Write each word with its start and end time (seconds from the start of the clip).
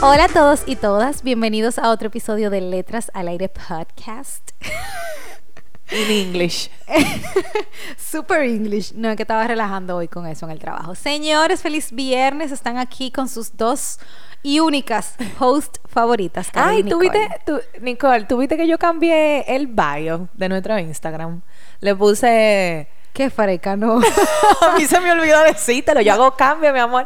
Hola 0.00 0.26
a 0.26 0.28
todos 0.28 0.62
y 0.64 0.76
todas, 0.76 1.24
bienvenidos 1.24 1.76
a 1.76 1.90
otro 1.90 2.06
episodio 2.06 2.50
de 2.50 2.60
Letras 2.60 3.10
al 3.14 3.26
Aire 3.26 3.48
Podcast. 3.48 4.50
In 5.90 6.08
English. 6.08 6.70
Super 7.96 8.42
English. 8.42 8.92
No, 8.94 9.10
es 9.10 9.16
que 9.16 9.24
estaba 9.24 9.48
relajando 9.48 9.96
hoy 9.96 10.06
con 10.06 10.26
eso 10.28 10.46
en 10.46 10.52
el 10.52 10.60
trabajo. 10.60 10.94
Señores, 10.94 11.62
feliz 11.62 11.90
viernes. 11.90 12.52
Están 12.52 12.78
aquí 12.78 13.10
con 13.10 13.28
sus 13.28 13.56
dos 13.56 13.98
y 14.44 14.60
únicas 14.60 15.16
host 15.40 15.78
favoritas. 15.88 16.48
Ay, 16.54 16.84
¿tú 16.84 17.00
Nicole. 17.00 17.18
viste, 17.18 17.40
tú, 17.44 17.60
Nicole, 17.80 18.24
tú 18.26 18.36
viste 18.36 18.56
que 18.56 18.68
yo 18.68 18.78
cambié 18.78 19.52
el 19.52 19.66
bio 19.66 20.28
de 20.34 20.48
nuestro 20.48 20.78
Instagram. 20.78 21.42
Le 21.80 21.96
puse... 21.96 22.88
Qué 23.12 23.30
freca, 23.30 23.74
no. 23.74 23.98
A 24.60 24.78
mí 24.78 24.84
se 24.84 25.00
me 25.00 25.10
olvidó 25.10 25.42
decírtelo. 25.42 26.00
Yo 26.02 26.12
hago 26.12 26.36
cambio, 26.36 26.72
mi 26.72 26.78
amor. 26.78 27.04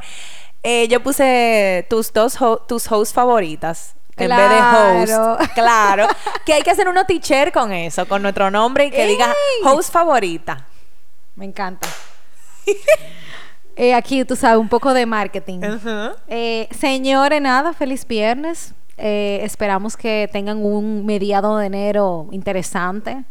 Eh, 0.63 0.87
yo 0.89 1.03
puse 1.03 1.87
tus 1.91 2.13
dos 2.13 2.41
ho- 2.41 2.59
tus 2.59 2.91
hosts 2.91 3.13
favoritas. 3.13 3.95
En 4.17 4.29
vez 4.37 4.51
de 4.51 5.17
host. 5.17 5.53
Claro. 5.55 6.07
que 6.45 6.53
hay 6.53 6.63
que 6.63 6.71
hacer 6.71 6.87
uno 6.89 7.05
teacher 7.07 7.51
con 7.51 7.73
eso, 7.73 8.07
con 8.07 8.23
nuestro 8.23 8.51
nombre 8.51 8.85
y 8.87 8.91
que 8.91 9.07
diga 9.07 9.33
host 9.65 9.93
favorita. 9.93 10.67
Me 11.35 11.47
encanta. 11.47 11.89
Eh, 13.75 13.95
aquí, 13.95 14.23
tú 14.25 14.37
sabes, 14.37 14.59
un 14.59 14.69
poco 14.69 14.93
de 14.93 15.07
marketing. 15.07 15.61
Eh, 16.29 16.69
señores, 16.79 17.41
nada, 17.41 17.73
feliz 17.73 18.07
viernes. 18.07 18.75
Eh, 18.99 19.41
esperamos 19.43 19.97
que 19.97 20.29
tengan 20.31 20.59
un 20.65 21.07
mediado 21.07 21.57
de 21.57 21.67
enero 21.67 22.29
interesante. 22.33 23.25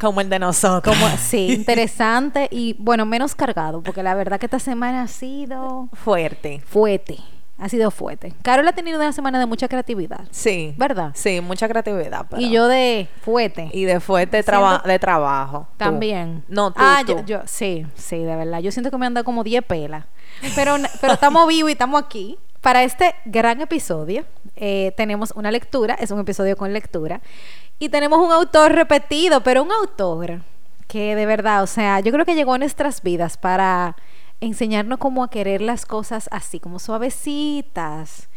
Como 0.00 0.20
el 0.20 0.30
de 0.30 0.38
nosotros. 0.38 0.96
Como, 0.96 1.08
sí, 1.18 1.52
interesante 1.54 2.48
y 2.50 2.74
bueno, 2.78 3.04
menos 3.06 3.34
cargado, 3.34 3.82
porque 3.82 4.02
la 4.02 4.14
verdad 4.14 4.38
que 4.40 4.46
esta 4.46 4.58
semana 4.58 5.02
ha 5.02 5.08
sido 5.08 5.88
Fuerte. 5.92 6.62
fuerte. 6.66 7.18
Ha 7.58 7.68
sido 7.68 7.90
fuerte. 7.90 8.32
Carol 8.40 8.66
ha 8.66 8.72
tenido 8.72 8.98
una 8.98 9.12
semana 9.12 9.38
de 9.38 9.44
mucha 9.44 9.68
creatividad. 9.68 10.20
Sí. 10.30 10.72
¿Verdad? 10.78 11.10
Sí, 11.14 11.42
mucha 11.42 11.68
creatividad. 11.68 12.24
pero- 12.30 12.40
Y 12.40 12.50
yo 12.50 12.66
de 12.68 13.06
fuerte. 13.20 13.68
Y 13.74 13.84
de 13.84 14.00
fuerte 14.00 14.42
traba- 14.42 14.82
de 14.82 14.98
trabajo. 14.98 15.66
tú. 15.72 15.76
También. 15.76 16.42
No, 16.48 16.70
tú, 16.70 16.80
Ah, 16.82 17.02
tú. 17.04 17.16
Yo, 17.18 17.24
yo- 17.26 17.42
sí, 17.44 17.86
sí, 17.96 18.16
de 18.16 18.34
verdad. 18.34 18.60
Yo 18.60 18.72
siento 18.72 18.90
que 18.90 18.96
me 18.96 19.04
han 19.04 19.12
dado 19.12 19.26
como 19.26 19.44
10 19.44 19.62
pelas. 19.62 20.06
Pero, 20.54 20.76
pero 21.02 21.12
estamos 21.12 21.46
vivos 21.48 21.68
y 21.68 21.72
estamos 21.72 22.02
aquí. 22.02 22.38
Para 22.62 22.82
este 22.82 23.14
gran 23.26 23.60
episodio 23.60 24.24
eh, 24.60 24.92
tenemos 24.96 25.32
una 25.34 25.50
lectura, 25.50 25.94
es 25.94 26.10
un 26.12 26.20
episodio 26.20 26.56
con 26.56 26.72
lectura. 26.72 27.20
Y 27.80 27.88
tenemos 27.88 28.18
un 28.20 28.30
autor 28.30 28.72
repetido, 28.72 29.42
pero 29.42 29.62
un 29.64 29.72
autor 29.72 30.42
que 30.86 31.16
de 31.16 31.24
verdad, 31.26 31.62
o 31.62 31.66
sea, 31.66 31.98
yo 32.00 32.12
creo 32.12 32.24
que 32.26 32.34
llegó 32.34 32.52
a 32.54 32.58
nuestras 32.58 33.02
vidas 33.02 33.36
para 33.38 33.96
enseñarnos 34.40 34.98
cómo 34.98 35.24
a 35.24 35.30
querer 35.30 35.60
las 35.62 35.86
cosas 35.86 36.28
así, 36.30 36.60
como 36.60 36.78
suavecitas. 36.78 38.28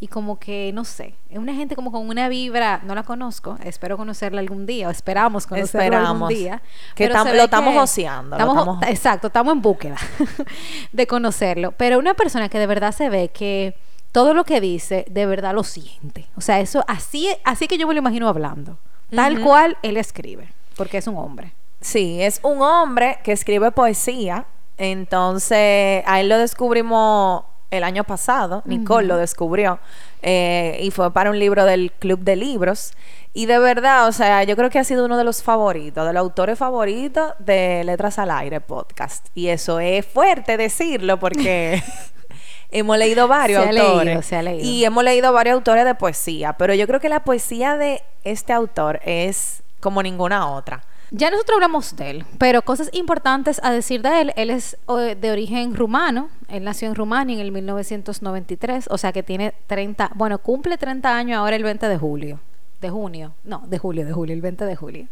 Y 0.00 0.06
como 0.06 0.38
que, 0.38 0.70
no 0.74 0.84
sé, 0.84 1.16
es 1.28 1.38
una 1.38 1.54
gente 1.54 1.74
como 1.74 1.90
con 1.90 2.08
una 2.08 2.28
vibra, 2.28 2.80
no 2.84 2.94
la 2.94 3.02
conozco, 3.02 3.58
espero 3.64 3.96
conocerla 3.96 4.38
algún 4.38 4.64
día, 4.64 4.86
o 4.86 4.92
esperamos 4.92 5.44
conocerla 5.48 5.98
algún 5.98 6.28
Esperamos. 6.28 6.28
día. 6.28 6.62
Que 6.94 7.10
tam- 7.10 7.34
lo 7.34 7.42
estamos 7.42 7.74
estamos- 8.38 8.82
Exacto, 8.86 9.26
estamos 9.26 9.52
en 9.54 9.60
búsqueda 9.60 9.96
de 10.92 11.06
conocerlo. 11.08 11.72
Pero 11.72 11.98
una 11.98 12.14
persona 12.14 12.48
que 12.48 12.60
de 12.60 12.66
verdad 12.68 12.92
se 12.92 13.08
ve 13.10 13.30
que 13.34 13.76
todo 14.12 14.34
lo 14.34 14.44
que 14.44 14.60
dice, 14.60 15.04
de 15.10 15.26
verdad 15.26 15.54
lo 15.54 15.64
siente. 15.64 16.26
O 16.36 16.40
sea, 16.40 16.60
eso 16.60 16.84
así, 16.88 17.28
así 17.44 17.68
que 17.68 17.78
yo 17.78 17.86
me 17.86 17.94
lo 17.94 17.98
imagino 17.98 18.28
hablando. 18.28 18.78
Tal 19.14 19.40
cual 19.40 19.76
él 19.82 19.96
escribe, 19.96 20.52
porque 20.76 20.98
es 20.98 21.06
un 21.06 21.16
hombre. 21.16 21.54
Sí, 21.80 22.20
es 22.22 22.40
un 22.42 22.60
hombre 22.60 23.18
que 23.24 23.32
escribe 23.32 23.70
poesía. 23.70 24.46
Entonces, 24.76 26.02
a 26.06 26.20
él 26.20 26.28
lo 26.28 26.38
descubrimos 26.38 27.44
el 27.70 27.84
año 27.84 28.04
pasado. 28.04 28.62
Nicole 28.64 29.06
lo 29.06 29.16
descubrió. 29.16 29.78
eh, 30.22 30.78
y 30.82 30.90
fue 30.90 31.12
para 31.12 31.30
un 31.30 31.38
libro 31.38 31.64
del 31.64 31.92
Club 31.92 32.20
de 32.20 32.36
Libros. 32.36 32.92
Y 33.34 33.46
de 33.46 33.58
verdad, 33.58 34.08
o 34.08 34.12
sea, 34.12 34.42
yo 34.42 34.56
creo 34.56 34.68
que 34.70 34.78
ha 34.78 34.84
sido 34.84 35.04
uno 35.04 35.16
de 35.16 35.22
los 35.24 35.42
favoritos, 35.42 36.04
de 36.06 36.12
los 36.12 36.20
autores 36.20 36.58
favoritos 36.58 37.34
de 37.38 37.84
Letras 37.84 38.18
al 38.18 38.30
Aire 38.32 38.60
podcast. 38.60 39.26
Y 39.34 39.48
eso 39.48 39.78
es 39.80 40.04
fuerte 40.04 40.56
decirlo 40.56 41.20
porque 41.20 41.82
hemos 42.70 42.98
leído 42.98 43.28
varios 43.28 43.62
Se 43.62 43.68
ha 43.68 43.72
leído, 43.72 43.88
autores. 43.90 44.26
se 44.26 44.36
ha 44.36 44.42
leído. 44.42 44.64
Y 44.64 44.84
hemos 44.84 45.04
leído 45.04 45.32
varios 45.32 45.54
autores 45.54 45.84
de 45.84 45.94
poesía. 45.94 46.54
Pero 46.54 46.74
yo 46.74 46.86
creo 46.86 47.00
que 47.00 47.08
la 47.08 47.24
poesía 47.24 47.76
de 47.76 48.02
este 48.24 48.52
autor 48.52 49.00
es 49.04 49.62
como 49.80 50.02
ninguna 50.02 50.50
otra. 50.50 50.82
Ya 51.10 51.30
nosotros 51.30 51.56
hablamos 51.56 51.96
de 51.96 52.10
él, 52.10 52.24
pero 52.36 52.60
cosas 52.60 52.90
importantes 52.92 53.60
a 53.64 53.72
decir 53.72 54.02
de 54.02 54.20
él, 54.20 54.32
él 54.36 54.50
es 54.50 54.76
de 54.86 55.30
origen 55.30 55.74
rumano, 55.74 56.28
él 56.48 56.64
nació 56.64 56.86
en 56.88 56.94
Rumania 56.94 57.34
en 57.36 57.40
el 57.40 57.50
1993, 57.50 58.88
o 58.90 58.98
sea 58.98 59.10
que 59.12 59.22
tiene 59.22 59.54
30, 59.68 60.10
bueno, 60.16 60.38
cumple 60.38 60.76
30 60.76 61.16
años 61.16 61.38
ahora 61.38 61.56
el 61.56 61.62
20 61.62 61.88
de 61.88 61.96
julio, 61.96 62.40
de 62.80 62.90
junio, 62.90 63.34
no, 63.44 63.62
de 63.66 63.78
julio, 63.78 64.06
de 64.06 64.12
julio, 64.12 64.34
el 64.34 64.40
20 64.40 64.64
de 64.64 64.76
julio. 64.76 65.06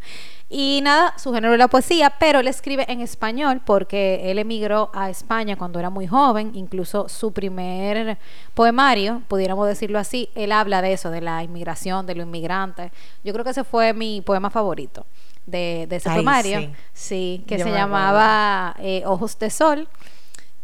Y 0.48 0.80
nada, 0.82 1.14
su 1.18 1.32
género 1.32 1.52
es 1.52 1.58
la 1.58 1.68
poesía, 1.68 2.14
pero 2.20 2.40
él 2.40 2.48
escribe 2.48 2.84
en 2.88 3.00
español 3.00 3.60
porque 3.64 4.30
él 4.30 4.38
emigró 4.38 4.90
a 4.94 5.10
España 5.10 5.56
cuando 5.56 5.78
era 5.80 5.90
muy 5.90 6.06
joven, 6.06 6.52
incluso 6.54 7.08
su 7.08 7.32
primer 7.32 8.18
poemario, 8.54 9.22
pudiéramos 9.28 9.66
decirlo 9.66 9.98
así, 9.98 10.28
él 10.34 10.52
habla 10.52 10.82
de 10.82 10.92
eso, 10.92 11.10
de 11.10 11.20
la 11.20 11.42
inmigración, 11.42 12.06
de 12.06 12.14
los 12.14 12.26
inmigrantes. 12.26 12.92
Yo 13.24 13.32
creo 13.32 13.44
que 13.44 13.50
ese 13.50 13.64
fue 13.64 13.92
mi 13.92 14.20
poema 14.20 14.50
favorito 14.50 15.04
de, 15.46 15.86
de 15.88 15.96
ese 15.96 16.08
Ay, 16.08 16.16
poemario. 16.16 16.60
sí. 16.60 16.70
Sí, 16.92 17.44
que 17.46 17.58
Yo 17.58 17.64
se 17.64 17.70
llamaba 17.72 18.76
eh, 18.78 19.02
Ojos 19.06 19.38
de 19.38 19.50
Sol. 19.50 19.88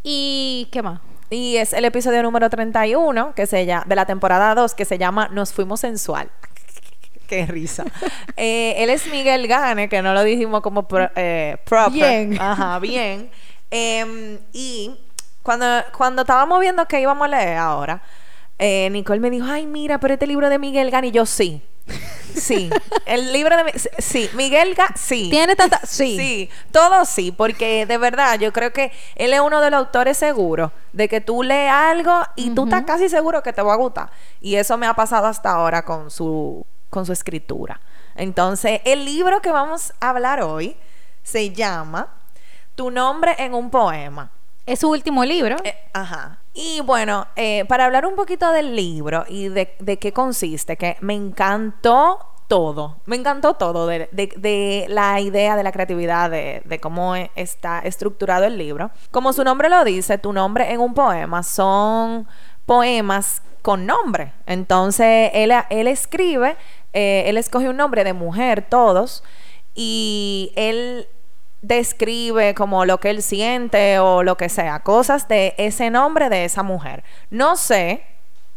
¿Y 0.05 0.69
qué 0.71 0.83
más? 0.83 1.01
Y 1.31 1.57
es 1.57 1.73
el 1.73 1.85
episodio 1.85 2.23
número 2.23 2.51
31 2.51 3.35
que 3.35 3.47
se 3.47 3.65
llama, 3.65 3.85
de 3.89 3.97
la 3.97 4.05
temporada 4.05 4.55
2 4.55 4.75
que 4.75 4.85
se 4.85 4.99
llama 4.99 5.29
Nos 5.33 5.53
fuimos 5.53 5.81
sensual. 5.81 6.31
Qué 7.33 7.47
risa. 7.47 7.85
Eh, 8.37 8.75
él 8.77 8.91
es 8.91 9.07
Miguel 9.07 9.49
Gane, 9.49 9.89
que 9.89 10.03
no 10.03 10.13
lo 10.13 10.23
dijimos 10.23 10.61
como 10.61 10.87
pro- 10.87 11.11
eh, 11.17 11.57
proper. 11.65 11.93
Bien. 12.29 12.39
Ajá, 12.39 12.79
bien. 12.79 13.31
Em, 13.71 14.39
y 14.53 14.95
cuando, 15.43 15.65
cuando 15.97 16.23
estábamos 16.23 16.61
viendo 16.61 16.85
que 16.87 17.01
íbamos 17.01 17.25
a 17.25 17.29
leer 17.29 17.57
ahora, 17.57 18.03
eh, 18.59 18.91
Nicole 18.91 19.19
me 19.21 19.31
dijo, 19.31 19.47
ay, 19.49 19.65
mira, 19.67 19.99
pero 19.99 20.13
este 20.13 20.27
libro 20.27 20.51
de 20.51 20.59
Miguel 20.59 20.91
Gane. 20.91 21.07
Y 21.07 21.11
yo, 21.13 21.25
sí. 21.25 21.63
Sí. 22.35 22.71
El 23.07 23.33
libro 23.33 23.57
de... 23.57 23.73
Sí. 23.99 24.29
Miguel 24.35 24.75
Gane, 24.75 24.95
sí. 24.95 25.29
¿Tiene 25.31 25.57
tanta...? 25.57 25.81
Sí. 25.85 26.17
Sí, 26.19 26.51
todo 26.71 27.05
sí, 27.07 27.33
porque 27.33 27.87
de 27.87 27.97
verdad 27.99 28.39
yo 28.39 28.53
creo 28.53 28.73
que 28.75 28.93
él 29.17 29.33
es 29.33 29.41
uno 29.41 29.61
de 29.63 29.71
los 29.71 29.79
autores 29.79 30.17
seguros 30.19 30.71
de 30.93 31.09
que 31.09 31.21
tú 31.23 31.43
lees 31.43 31.71
algo 31.73 32.23
y 32.37 32.51
tú 32.51 32.65
estás 32.65 32.83
casi 32.85 33.09
seguro 33.09 33.43
que 33.43 33.53
te 33.55 33.63
va 33.63 33.73
a 33.73 33.77
gustar. 33.77 34.11
Y 34.41 34.57
eso 34.57 34.77
me 34.77 34.87
ha 34.87 34.95
pasado 34.95 35.27
hasta 35.27 35.51
ahora 35.51 35.83
con 35.85 36.11
su, 36.11 36.65
con 36.93 37.07
su 37.07 37.13
escritura. 37.13 37.81
Entonces, 38.15 38.83
el 38.85 39.05
libro 39.07 39.41
que 39.41 39.51
vamos 39.51 39.95
a 39.99 40.11
hablar 40.11 40.43
hoy 40.43 40.77
se 41.23 41.51
llama 41.51 42.09
Tu 42.75 42.91
nombre 42.91 43.35
en 43.39 43.55
un 43.55 43.71
poema. 43.71 44.31
Es 44.67 44.81
su 44.81 44.91
último 44.91 45.25
libro. 45.25 45.57
Eh, 45.65 45.75
ajá. 45.95 46.39
Y 46.53 46.83
bueno, 46.83 47.27
eh, 47.35 47.65
para 47.67 47.87
hablar 47.87 48.05
un 48.05 48.15
poquito 48.15 48.53
del 48.53 48.77
libro 48.77 49.25
y 49.27 49.49
de, 49.49 49.75
de 49.79 49.99
qué 49.99 50.13
consiste, 50.13 50.77
que 50.77 50.99
me 51.01 51.15
encantó 51.15 52.19
todo, 52.47 52.99
me 53.07 53.17
encantó 53.17 53.55
todo 53.55 53.87
de, 53.87 54.11
de- 54.13 54.35
de 54.37 54.85
la 54.91 55.19
idea 55.21 55.57
de 55.57 55.63
la 55.63 55.73
creatividad, 55.73 56.29
de, 56.31 56.61
de 56.67 56.79
cómo 56.79 57.17
e- 57.17 57.31
está 57.37 57.79
estructurado 57.79 58.45
el 58.45 58.59
libro. 58.59 58.91
Como 59.11 59.33
su 59.33 59.43
nombre 59.43 59.71
lo 59.71 59.83
dice, 59.85 60.19
tu 60.19 60.35
nombre 60.35 60.71
en 60.71 60.81
un 60.81 60.93
poema 60.93 61.43
son 61.43 62.29
poemas 62.73 63.43
con 63.61 63.85
nombre. 63.85 64.33
Entonces, 64.47 65.31
él, 65.35 65.53
él 65.69 65.87
escribe, 65.89 66.57
eh, 66.95 67.25
él 67.27 67.37
escoge 67.37 67.69
un 67.69 67.77
nombre 67.77 68.03
de 68.03 68.15
mujer, 68.15 68.65
todos, 68.67 69.23
y 69.75 70.55
él 70.57 71.07
describe 71.61 72.55
como 72.55 72.87
lo 72.87 72.99
que 72.99 73.11
él 73.11 73.21
siente 73.21 73.99
o 73.99 74.23
lo 74.23 74.39
que 74.39 74.49
sea, 74.49 74.81
cosas 74.81 75.29
de 75.29 75.55
ese 75.59 75.91
nombre 75.91 76.31
de 76.31 76.47
esa 76.47 76.63
mujer. 76.63 77.05
No 77.29 77.57
sé, 77.57 78.05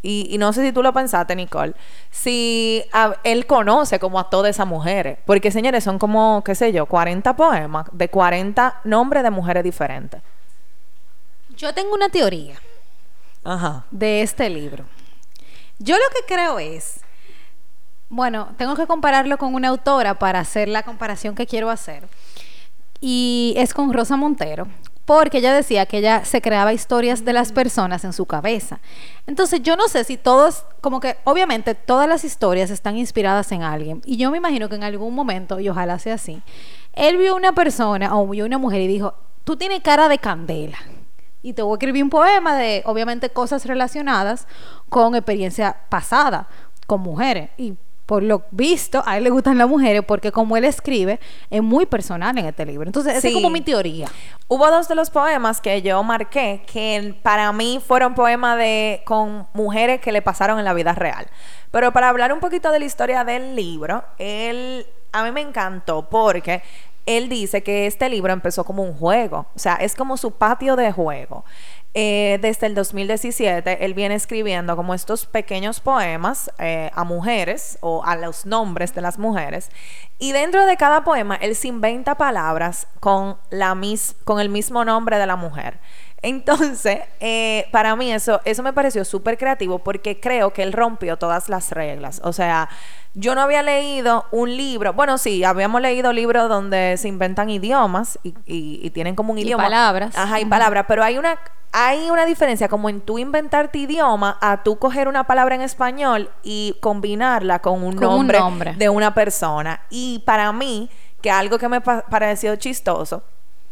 y, 0.01 0.37
no 0.37 0.53
sé 0.53 0.65
si 0.65 0.71
tú 0.71 0.81
lo 0.81 0.93
pensaste, 0.93 1.35
Nicole, 1.35 1.73
si 2.09 2.85
él 3.25 3.45
conoce 3.47 3.99
como 3.99 4.17
a 4.17 4.29
todas 4.29 4.51
esas 4.51 4.65
mujeres. 4.65 5.17
Porque, 5.25 5.51
señores, 5.51 5.83
son 5.83 5.99
como, 5.99 6.41
qué 6.45 6.55
sé 6.55 6.71
yo, 6.71 6.85
40 6.85 7.35
poemas 7.35 7.87
de 7.91 8.07
40 8.07 8.79
nombres 8.85 9.23
de 9.23 9.29
mujeres 9.31 9.65
diferentes. 9.65 10.21
Yo 11.57 11.73
tengo 11.73 11.93
una 11.93 12.07
teoría 12.07 12.55
De 13.91 14.21
este 14.23 14.49
libro. 14.49 14.85
Yo 15.77 15.95
lo 15.95 16.03
que 16.09 16.33
creo 16.33 16.57
es, 16.57 17.01
bueno, 18.09 18.49
tengo 18.57 18.75
que 18.75 18.87
compararlo 18.87 19.37
con 19.37 19.53
una 19.53 19.67
autora 19.67 20.17
para 20.17 20.39
hacer 20.39 20.67
la 20.67 20.83
comparación 20.83 21.35
que 21.35 21.45
quiero 21.45 21.69
hacer. 21.69 22.07
Y 23.01 23.53
es 23.57 23.73
con 23.73 23.93
Rosa 23.93 24.15
Montero, 24.15 24.67
porque 25.05 25.37
ella 25.37 25.53
decía 25.53 25.85
que 25.85 25.99
ella 25.99 26.25
se 26.25 26.41
creaba 26.41 26.73
historias 26.73 27.23
de 27.23 27.33
las 27.33 27.51
personas 27.51 28.03
en 28.03 28.13
su 28.13 28.25
cabeza. 28.25 28.79
Entonces 29.27 29.61
yo 29.61 29.75
no 29.75 29.87
sé 29.89 30.03
si 30.05 30.17
todos, 30.17 30.63
como 30.81 30.99
que 30.99 31.17
obviamente 31.23 31.75
todas 31.75 32.09
las 32.09 32.23
historias 32.23 32.71
están 32.71 32.97
inspiradas 32.97 33.51
en 33.51 33.61
alguien. 33.61 34.01
Y 34.05 34.17
yo 34.17 34.31
me 34.31 34.37
imagino 34.37 34.69
que 34.69 34.75
en 34.75 34.83
algún 34.83 35.13
momento, 35.13 35.59
y 35.59 35.69
ojalá 35.69 35.99
sea 35.99 36.15
así, 36.15 36.41
él 36.93 37.17
vio 37.17 37.35
una 37.35 37.51
persona 37.51 38.17
o 38.17 38.27
vio 38.27 38.45
una 38.45 38.57
mujer 38.57 38.81
y 38.81 38.87
dijo, 38.87 39.13
tú 39.43 39.55
tienes 39.55 39.81
cara 39.81 40.09
de 40.09 40.17
candela. 40.17 40.79
Y 41.45 41.53
te 41.53 41.61
voy 41.61 41.73
a 41.73 41.75
escribir 41.75 42.03
un 42.03 42.09
poema 42.09 42.55
de, 42.55 42.81
obviamente, 42.85 43.29
cosas 43.29 43.65
relacionadas 43.65 44.47
con 44.89 45.13
experiencia 45.15 45.75
pasada, 45.89 46.47
con 46.87 47.01
mujeres. 47.01 47.51
Y 47.57 47.75
por 48.07 48.23
lo 48.23 48.43
visto, 48.51 49.03
a 49.05 49.17
él 49.17 49.23
le 49.25 49.29
gustan 49.29 49.57
las 49.57 49.67
mujeres 49.67 50.01
porque 50.07 50.31
como 50.31 50.57
él 50.57 50.65
escribe, 50.65 51.19
es 51.51 51.61
muy 51.61 51.85
personal 51.85 52.35
en 52.37 52.45
este 52.45 52.65
libro. 52.65 52.87
Entonces, 52.87 53.13
esa 53.13 53.21
Sí. 53.21 53.27
es 53.27 53.33
como 53.35 53.49
mi 53.51 53.61
teoría. 53.61 54.07
Hubo 54.47 54.69
dos 54.71 54.87
de 54.87 54.95
los 54.95 55.11
poemas 55.11 55.61
que 55.61 55.81
yo 55.83 56.01
marqué 56.03 56.63
que 56.71 57.15
para 57.21 57.51
mí 57.51 57.79
fueron 57.85 58.15
poemas 58.15 58.57
de 58.57 59.01
con 59.05 59.47
mujeres 59.53 60.01
que 60.01 60.11
le 60.11 60.21
pasaron 60.23 60.57
en 60.57 60.65
la 60.65 60.73
vida 60.73 60.93
real. 60.93 61.27
Pero 61.71 61.91
para 61.93 62.09
hablar 62.09 62.33
un 62.33 62.39
poquito 62.39 62.71
de 62.71 62.79
la 62.79 62.85
historia 62.85 63.23
del 63.23 63.55
libro, 63.55 64.03
él 64.17 64.85
a 65.11 65.23
mí 65.23 65.31
me 65.31 65.41
encantó 65.41 66.09
porque 66.09 66.61
él 67.05 67.29
dice 67.29 67.63
que 67.63 67.87
este 67.87 68.09
libro 68.09 68.33
empezó 68.33 68.63
como 68.63 68.83
un 68.83 68.93
juego, 68.93 69.47
o 69.55 69.59
sea, 69.59 69.75
es 69.75 69.95
como 69.95 70.17
su 70.17 70.31
patio 70.31 70.75
de 70.75 70.91
juego. 70.91 71.45
Eh, 71.97 72.39
desde 72.41 72.67
el 72.67 72.75
2017, 72.75 73.85
él 73.85 73.93
viene 73.93 74.15
escribiendo 74.15 74.75
como 74.75 74.93
estos 74.93 75.25
pequeños 75.25 75.79
poemas 75.79 76.51
eh, 76.59 76.91
a 76.93 77.05
mujeres 77.05 77.77
o 77.79 78.03
a 78.03 78.17
los 78.17 78.45
nombres 78.45 78.93
de 78.93 79.01
las 79.01 79.17
mujeres. 79.17 79.69
Y 80.19 80.33
dentro 80.33 80.65
de 80.65 80.75
cada 80.75 81.05
poema, 81.05 81.35
él 81.35 81.55
se 81.55 81.69
inventa 81.69 82.15
palabras 82.15 82.87
con, 82.99 83.37
la 83.49 83.75
mis 83.75 84.13
con 84.25 84.41
el 84.41 84.49
mismo 84.49 84.83
nombre 84.83 85.17
de 85.17 85.25
la 85.25 85.37
mujer. 85.37 85.79
Entonces, 86.25 86.99
eh, 87.19 87.67
para 87.71 87.95
mí 87.95 88.11
eso, 88.11 88.41
eso 88.45 88.63
me 88.63 88.73
pareció 88.73 89.05
súper 89.05 89.37
creativo 89.37 89.79
porque 89.79 90.19
creo 90.19 90.51
que 90.53 90.63
él 90.63 90.73
rompió 90.73 91.17
todas 91.17 91.49
las 91.49 91.71
reglas. 91.71 92.19
O 92.23 92.33
sea, 92.33 92.67
yo 93.13 93.35
no 93.35 93.41
había 93.41 93.61
leído 93.61 94.25
un 94.31 94.57
libro, 94.57 94.93
bueno, 94.93 95.17
sí, 95.19 95.43
habíamos 95.43 95.81
leído 95.81 96.11
libros 96.11 96.49
donde 96.49 96.97
se 96.97 97.07
inventan 97.07 97.49
idiomas 97.49 98.17
y, 98.23 98.29
y- 98.47 98.79
y 98.83 98.89
tienen 98.89 99.15
como 99.15 99.33
un 99.33 99.37
Y 99.37 99.43
idioma. 99.43 99.65
palabras. 99.65 100.17
Ajá, 100.17 100.39
y 100.39 100.45
palabras, 100.45 100.85
pero 100.87 101.03
hay 101.03 101.17
una, 101.19 101.37
hay 101.71 102.09
una 102.09 102.25
diferencia 102.25 102.67
como 102.69 102.89
en 102.89 103.01
tú 103.01 103.19
inventarte 103.19 103.77
idioma 103.77 104.37
a 104.41 104.63
tú 104.63 104.79
coger 104.79 105.07
una 105.07 105.25
palabra 105.25 105.53
en 105.53 105.61
español 105.61 106.31
y 106.41 106.75
combinarla 106.81 107.59
con 107.59 107.83
un, 107.83 107.95
Con 107.95 108.07
un 108.07 108.15
nombre, 108.17 108.39
nombre. 108.39 108.73
de 108.75 108.89
una 108.89 109.13
persona. 109.13 109.81
Y 109.91 110.23
para 110.25 110.51
mí, 110.51 110.89
que 111.21 111.29
algo 111.29 111.57
que 111.59 111.69
me 111.69 111.81
pa- 111.81 112.03
pareció 112.09 112.55
chistoso, 112.55 113.23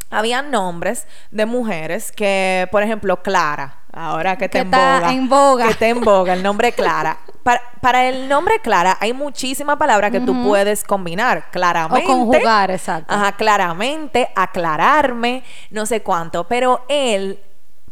había 0.10 0.42
nombres 0.42 1.08
de 1.32 1.46
mujeres 1.46 2.12
que, 2.12 2.68
por 2.72 2.84
ejemplo, 2.84 3.22
Clara, 3.24 3.78
ahora 3.92 4.36
que, 4.38 4.46
Que 4.46 4.50
te 4.50 4.60
en 4.60 4.66
está 4.68 5.00
boga, 5.00 5.14
en 5.14 5.30
boga. 5.30 5.66
que 5.66 5.72
está 5.72 5.88
en 5.88 6.02
boga, 6.02 6.34
el 6.34 6.44
nombre 6.44 6.72
Clara. 6.72 7.18
Para, 7.44 7.62
para 7.82 8.08
el 8.08 8.30
nombre 8.30 8.60
Clara 8.62 8.98
hay 9.02 9.12
muchísimas 9.12 9.76
palabras 9.76 10.12
que 10.12 10.22
tú 10.22 10.44
puedes 10.46 10.86
combinar. 10.86 11.52
Claramente. 11.52 12.06
O 12.06 12.10
conjugar, 12.10 12.72
exacto. 12.72 13.14
Ajá, 13.14 13.34
claramente, 13.34 14.30
aclararme, 14.34 15.44
no 15.70 15.86
sé 15.86 16.02
cuánto. 16.02 16.46
Pero 16.46 16.86
él, 16.88 17.38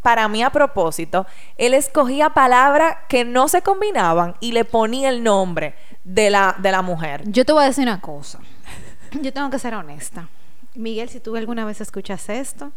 para 0.01 0.29
mí 0.29 0.41
a 0.41 0.51
propósito, 0.51 1.27
él 1.57 1.73
escogía 1.73 2.29
palabras 2.29 2.95
que 3.09 3.25
no 3.25 3.49
se 3.49 3.61
combinaban 3.61 4.35
y 4.39 4.53
le 4.53 4.63
ponía 4.63 5.09
el 5.09 5.21
nombre 5.21 5.75
de 6.05 6.29
la, 6.29 6.55
de 6.57 6.71
la 6.71 6.81
mujer. 6.81 7.23
Yo 7.25 7.43
te 7.43 7.51
voy 7.51 7.63
a 7.63 7.67
decir 7.67 7.83
una 7.83 7.99
cosa. 7.99 8.39
Yo 9.21 9.33
tengo 9.33 9.49
que 9.49 9.59
ser 9.59 9.73
honesta. 9.75 10.29
Miguel, 10.75 11.09
si 11.09 11.19
tú 11.19 11.35
alguna 11.35 11.65
vez 11.65 11.81
escuchas 11.81 12.29
esto, 12.29 12.71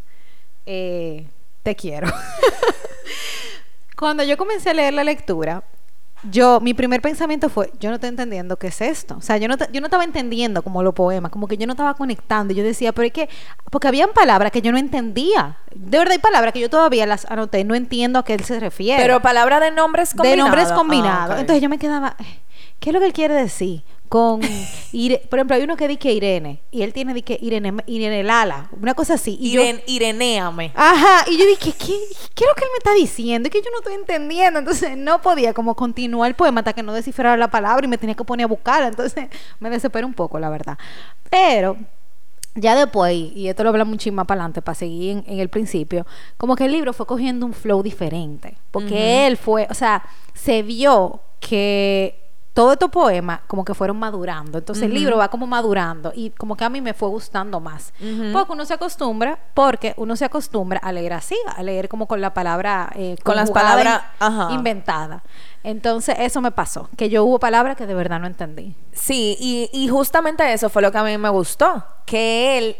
eh, 0.66 1.26
te 1.62 1.74
quiero. 1.76 2.08
Cuando 3.96 4.22
yo 4.24 4.36
comencé 4.36 4.70
a 4.70 4.74
leer 4.74 4.92
la 4.94 5.04
lectura, 5.04 5.62
yo, 6.30 6.58
mi 6.60 6.72
primer 6.74 7.00
pensamiento 7.02 7.48
fue, 7.50 7.70
yo 7.78 7.90
no 7.90 7.96
estoy 7.96 8.08
entendiendo 8.08 8.56
qué 8.56 8.68
es 8.68 8.80
esto. 8.80 9.14
O 9.16 9.20
sea, 9.20 9.36
yo 9.36 9.46
no, 9.46 9.56
yo 9.70 9.80
no 9.80 9.86
estaba 9.86 10.04
entendiendo 10.04 10.62
como 10.62 10.82
los 10.82 10.94
poemas, 10.94 11.30
como 11.30 11.46
que 11.46 11.56
yo 11.58 11.66
no 11.66 11.74
estaba 11.74 11.94
conectando. 11.94 12.52
Yo 12.54 12.64
decía, 12.64 12.92
pero 12.92 13.06
es 13.06 13.12
que, 13.12 13.28
porque 13.70 13.88
habían 13.88 14.10
palabras 14.12 14.50
que 14.50 14.62
yo 14.62 14.72
no 14.72 14.78
entendía. 14.78 15.58
De 15.74 15.98
verdad 15.98 16.12
hay 16.12 16.18
palabras 16.18 16.52
que 16.54 16.60
yo 16.60 16.70
todavía 16.70 17.06
las 17.06 17.26
anoté, 17.26 17.62
no 17.64 17.74
entiendo 17.74 18.18
a 18.18 18.24
qué 18.24 18.34
él 18.34 18.44
se 18.44 18.58
refiere 18.58 19.00
Pero 19.02 19.20
palabra 19.20 19.60
de 19.60 19.70
nombres 19.70 20.10
de 20.10 20.16
combinados. 20.16 20.44
nombres 20.50 20.68
Ah, 20.70 20.74
combinados. 20.74 21.34
ok. 21.34 21.40
Entonces 21.40 21.62
yo 21.62 21.68
me 21.68 21.78
quedaba, 21.78 22.16
eh, 22.18 22.40
¿qué 22.80 22.90
es 22.90 22.94
lo 22.94 23.00
que 23.00 23.06
él 23.06 23.12
quiere 23.12 23.34
decir? 23.34 23.84
Con, 24.08 24.40
Ire- 24.92 25.20
por 25.28 25.38
ejemplo, 25.38 25.56
hay 25.56 25.62
uno 25.64 25.76
que 25.76 25.88
dice 25.88 26.12
Irene, 26.12 26.60
y 26.70 26.82
él 26.82 26.92
tiene 26.92 27.14
dice 27.14 27.36
Irene, 27.40 27.72
Irene 27.86 28.22
Lala, 28.22 28.68
una 28.80 28.94
cosa 28.94 29.14
así. 29.14 29.36
Y 29.40 29.50
yo, 29.52 29.60
Iren- 29.62 29.82
Irenéame. 29.86 30.70
ajá, 30.74 31.24
y 31.28 31.36
yo 31.36 31.44
dije, 31.46 31.72
¿qué, 31.72 31.94
¿qué 32.34 32.44
es 32.44 32.48
lo 32.48 32.54
que 32.54 32.64
él 32.64 32.70
me 32.72 32.78
está 32.78 32.94
diciendo? 32.94 33.48
Es 33.48 33.52
que 33.52 33.60
yo 33.60 33.70
no 33.72 33.78
estoy 33.78 33.94
entendiendo. 33.94 34.58
Entonces 34.60 34.96
no 34.96 35.20
podía 35.20 35.52
como 35.52 35.74
continuar 35.74 36.28
el 36.28 36.36
poema 36.36 36.60
hasta 36.60 36.72
que 36.74 36.82
no 36.82 36.92
descifrara 36.92 37.36
la 37.36 37.48
palabra 37.50 37.84
y 37.84 37.88
me 37.88 37.98
tenía 37.98 38.14
que 38.14 38.24
poner 38.24 38.44
a 38.44 38.48
buscarla. 38.48 38.86
Entonces 38.88 39.26
me 39.58 39.68
desesperé 39.70 40.04
un 40.04 40.14
poco, 40.14 40.38
la 40.38 40.48
verdad. 40.50 40.78
Pero 41.30 41.76
ya 42.54 42.76
después, 42.76 43.12
y 43.14 43.48
esto 43.48 43.64
lo 43.64 43.70
hablamos 43.70 43.90
muchísimo 43.92 44.16
más 44.16 44.26
para 44.26 44.42
adelante, 44.42 44.62
para 44.62 44.76
seguir 44.76 45.10
en, 45.10 45.24
en 45.26 45.40
el 45.40 45.48
principio, 45.48 46.06
como 46.36 46.54
que 46.54 46.66
el 46.66 46.72
libro 46.72 46.92
fue 46.92 47.06
cogiendo 47.06 47.46
un 47.46 47.52
flow 47.52 47.82
diferente. 47.82 48.56
Porque 48.70 49.26
él 49.26 49.36
fue, 49.36 49.66
o 49.70 49.74
sea, 49.74 50.04
se 50.34 50.62
vio 50.62 51.20
que 51.40 52.20
todos 52.54 52.72
estos 52.74 52.88
poemas 52.90 53.40
como 53.48 53.64
que 53.64 53.74
fueron 53.74 53.98
madurando. 53.98 54.58
Entonces 54.58 54.84
el 54.84 54.94
libro 54.94 55.16
va 55.18 55.28
como 55.28 55.46
madurando 55.46 56.12
y 56.14 56.30
como 56.30 56.56
que 56.56 56.64
a 56.64 56.68
mí 56.70 56.80
me 56.80 56.94
fue 56.94 57.08
gustando 57.08 57.58
más. 57.60 57.92
Porque 58.32 58.52
uno 58.52 58.64
se 58.64 58.74
acostumbra, 58.74 59.38
porque 59.54 59.92
uno 59.96 60.14
se 60.16 60.24
acostumbra 60.24 60.78
a 60.78 60.92
leer 60.92 61.12
así, 61.14 61.36
a 61.56 61.62
leer 61.64 61.88
como 61.88 62.06
con 62.06 62.20
la 62.20 62.32
palabra 62.32 62.90
eh, 62.94 63.16
Con 63.24 63.34
las 63.36 63.50
palabras, 63.50 64.02
in- 64.20 64.26
ajá. 64.26 64.52
inventada. 64.52 65.22
Entonces 65.64 66.14
eso 66.20 66.40
me 66.40 66.52
pasó, 66.52 66.88
que 66.96 67.08
yo 67.08 67.24
hubo 67.24 67.38
palabras 67.40 67.76
que 67.76 67.86
de 67.86 67.94
verdad 67.94 68.20
no 68.20 68.26
entendí. 68.26 68.76
Sí, 68.92 69.36
y, 69.40 69.68
y 69.72 69.88
justamente 69.88 70.52
eso 70.52 70.68
fue 70.68 70.80
lo 70.82 70.92
que 70.92 70.98
a 70.98 71.02
mí 71.02 71.18
me 71.18 71.30
gustó, 71.30 71.84
que 72.06 72.58
él 72.58 72.76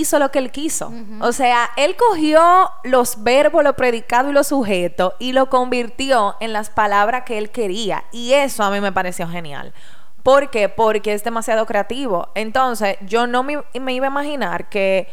hizo 0.00 0.18
lo 0.18 0.30
que 0.30 0.38
él 0.38 0.50
quiso. 0.50 0.92
O 1.20 1.32
sea, 1.32 1.70
él 1.76 1.96
cogió 1.96 2.70
los 2.84 3.22
verbos, 3.22 3.64
lo 3.64 3.74
predicado 3.74 4.30
y 4.30 4.32
los 4.32 4.48
sujetos 4.48 5.14
y 5.18 5.32
lo 5.32 5.48
convirtió 5.48 6.36
en 6.40 6.52
las 6.52 6.70
palabras 6.70 7.22
que 7.24 7.38
él 7.38 7.50
quería. 7.50 8.04
Y 8.12 8.32
eso 8.32 8.62
a 8.62 8.70
mí 8.70 8.80
me 8.80 8.92
pareció 8.92 9.28
genial. 9.28 9.72
¿Por 10.22 10.50
qué? 10.50 10.68
Porque 10.68 11.14
es 11.14 11.24
demasiado 11.24 11.66
creativo. 11.66 12.28
Entonces, 12.34 12.96
yo 13.02 13.26
no 13.26 13.42
me, 13.42 13.58
me 13.80 13.92
iba 13.92 14.06
a 14.06 14.10
imaginar 14.10 14.68
que 14.68 15.08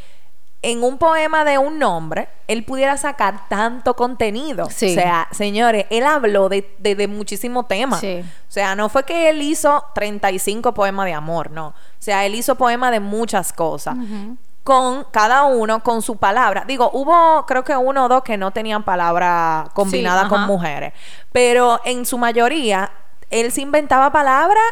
en 0.61 0.83
un 0.83 0.97
poema 0.97 1.45
de 1.45 1.57
un 1.57 1.79
nombre, 1.79 2.27
él 2.47 2.65
pudiera 2.65 2.97
sacar 2.97 3.47
tanto 3.47 3.95
contenido. 3.95 4.69
Sí. 4.69 4.91
O 4.91 4.93
sea, 4.93 5.27
señores, 5.31 5.85
él 5.89 6.03
habló 6.05 6.49
de, 6.49 6.75
de, 6.79 6.95
de 6.95 7.07
muchísimos 7.07 7.67
temas. 7.67 8.01
Sí. 8.01 8.19
O 8.19 8.51
sea, 8.51 8.75
no 8.75 8.89
fue 8.89 9.03
que 9.03 9.29
él 9.29 9.41
hizo 9.41 9.85
35 9.95 10.73
poemas 10.73 11.05
de 11.05 11.13
amor, 11.13 11.51
no. 11.51 11.67
O 11.67 11.73
sea, 11.97 12.25
él 12.25 12.35
hizo 12.35 12.55
poemas 12.55 12.91
de 12.91 12.99
muchas 12.99 13.53
cosas. 13.53 13.95
Con 14.63 15.05
cada 15.11 15.45
uno 15.45 15.81
con 15.81 16.01
su 16.01 16.17
palabra. 16.17 16.63
Digo, 16.67 16.91
hubo 16.93 17.45
creo 17.45 17.63
que 17.63 17.75
uno 17.75 18.05
o 18.05 18.07
dos 18.07 18.23
que 18.23 18.37
no 18.37 18.51
tenían 18.51 18.83
palabra 18.83 19.69
combinada 19.73 20.23
Sí, 20.23 20.29
con 20.29 20.41
mujeres. 20.41 20.93
Pero 21.31 21.79
en 21.85 22.05
su 22.05 22.17
mayoría, 22.17 22.91
él 23.29 23.51
se 23.51 23.61
inventaba 23.61 24.11
palabras 24.11 24.63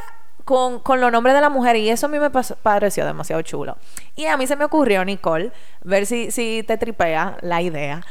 con, 0.46 0.80
con 0.80 1.02
los 1.02 1.12
nombres 1.12 1.36
de 1.36 1.42
la 1.42 1.50
mujer 1.50 1.76
y 1.76 1.90
eso 1.90 2.06
a 2.06 2.10
mí 2.10 2.20
me 2.20 2.30
pareció 2.30 3.06
demasiado 3.06 3.42
chulo. 3.42 3.78
Y 4.16 4.26
a 4.26 4.38
mí 4.38 4.48
se 4.48 4.56
me 4.56 4.66
ocurrió, 4.66 5.04
Nicole, 5.04 5.52
ver 5.84 6.06
si, 6.06 6.32
si 6.32 6.64
te 6.66 6.78
tripea 6.78 7.38
la 7.42 7.62
idea, 7.62 8.02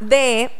de 0.00 0.50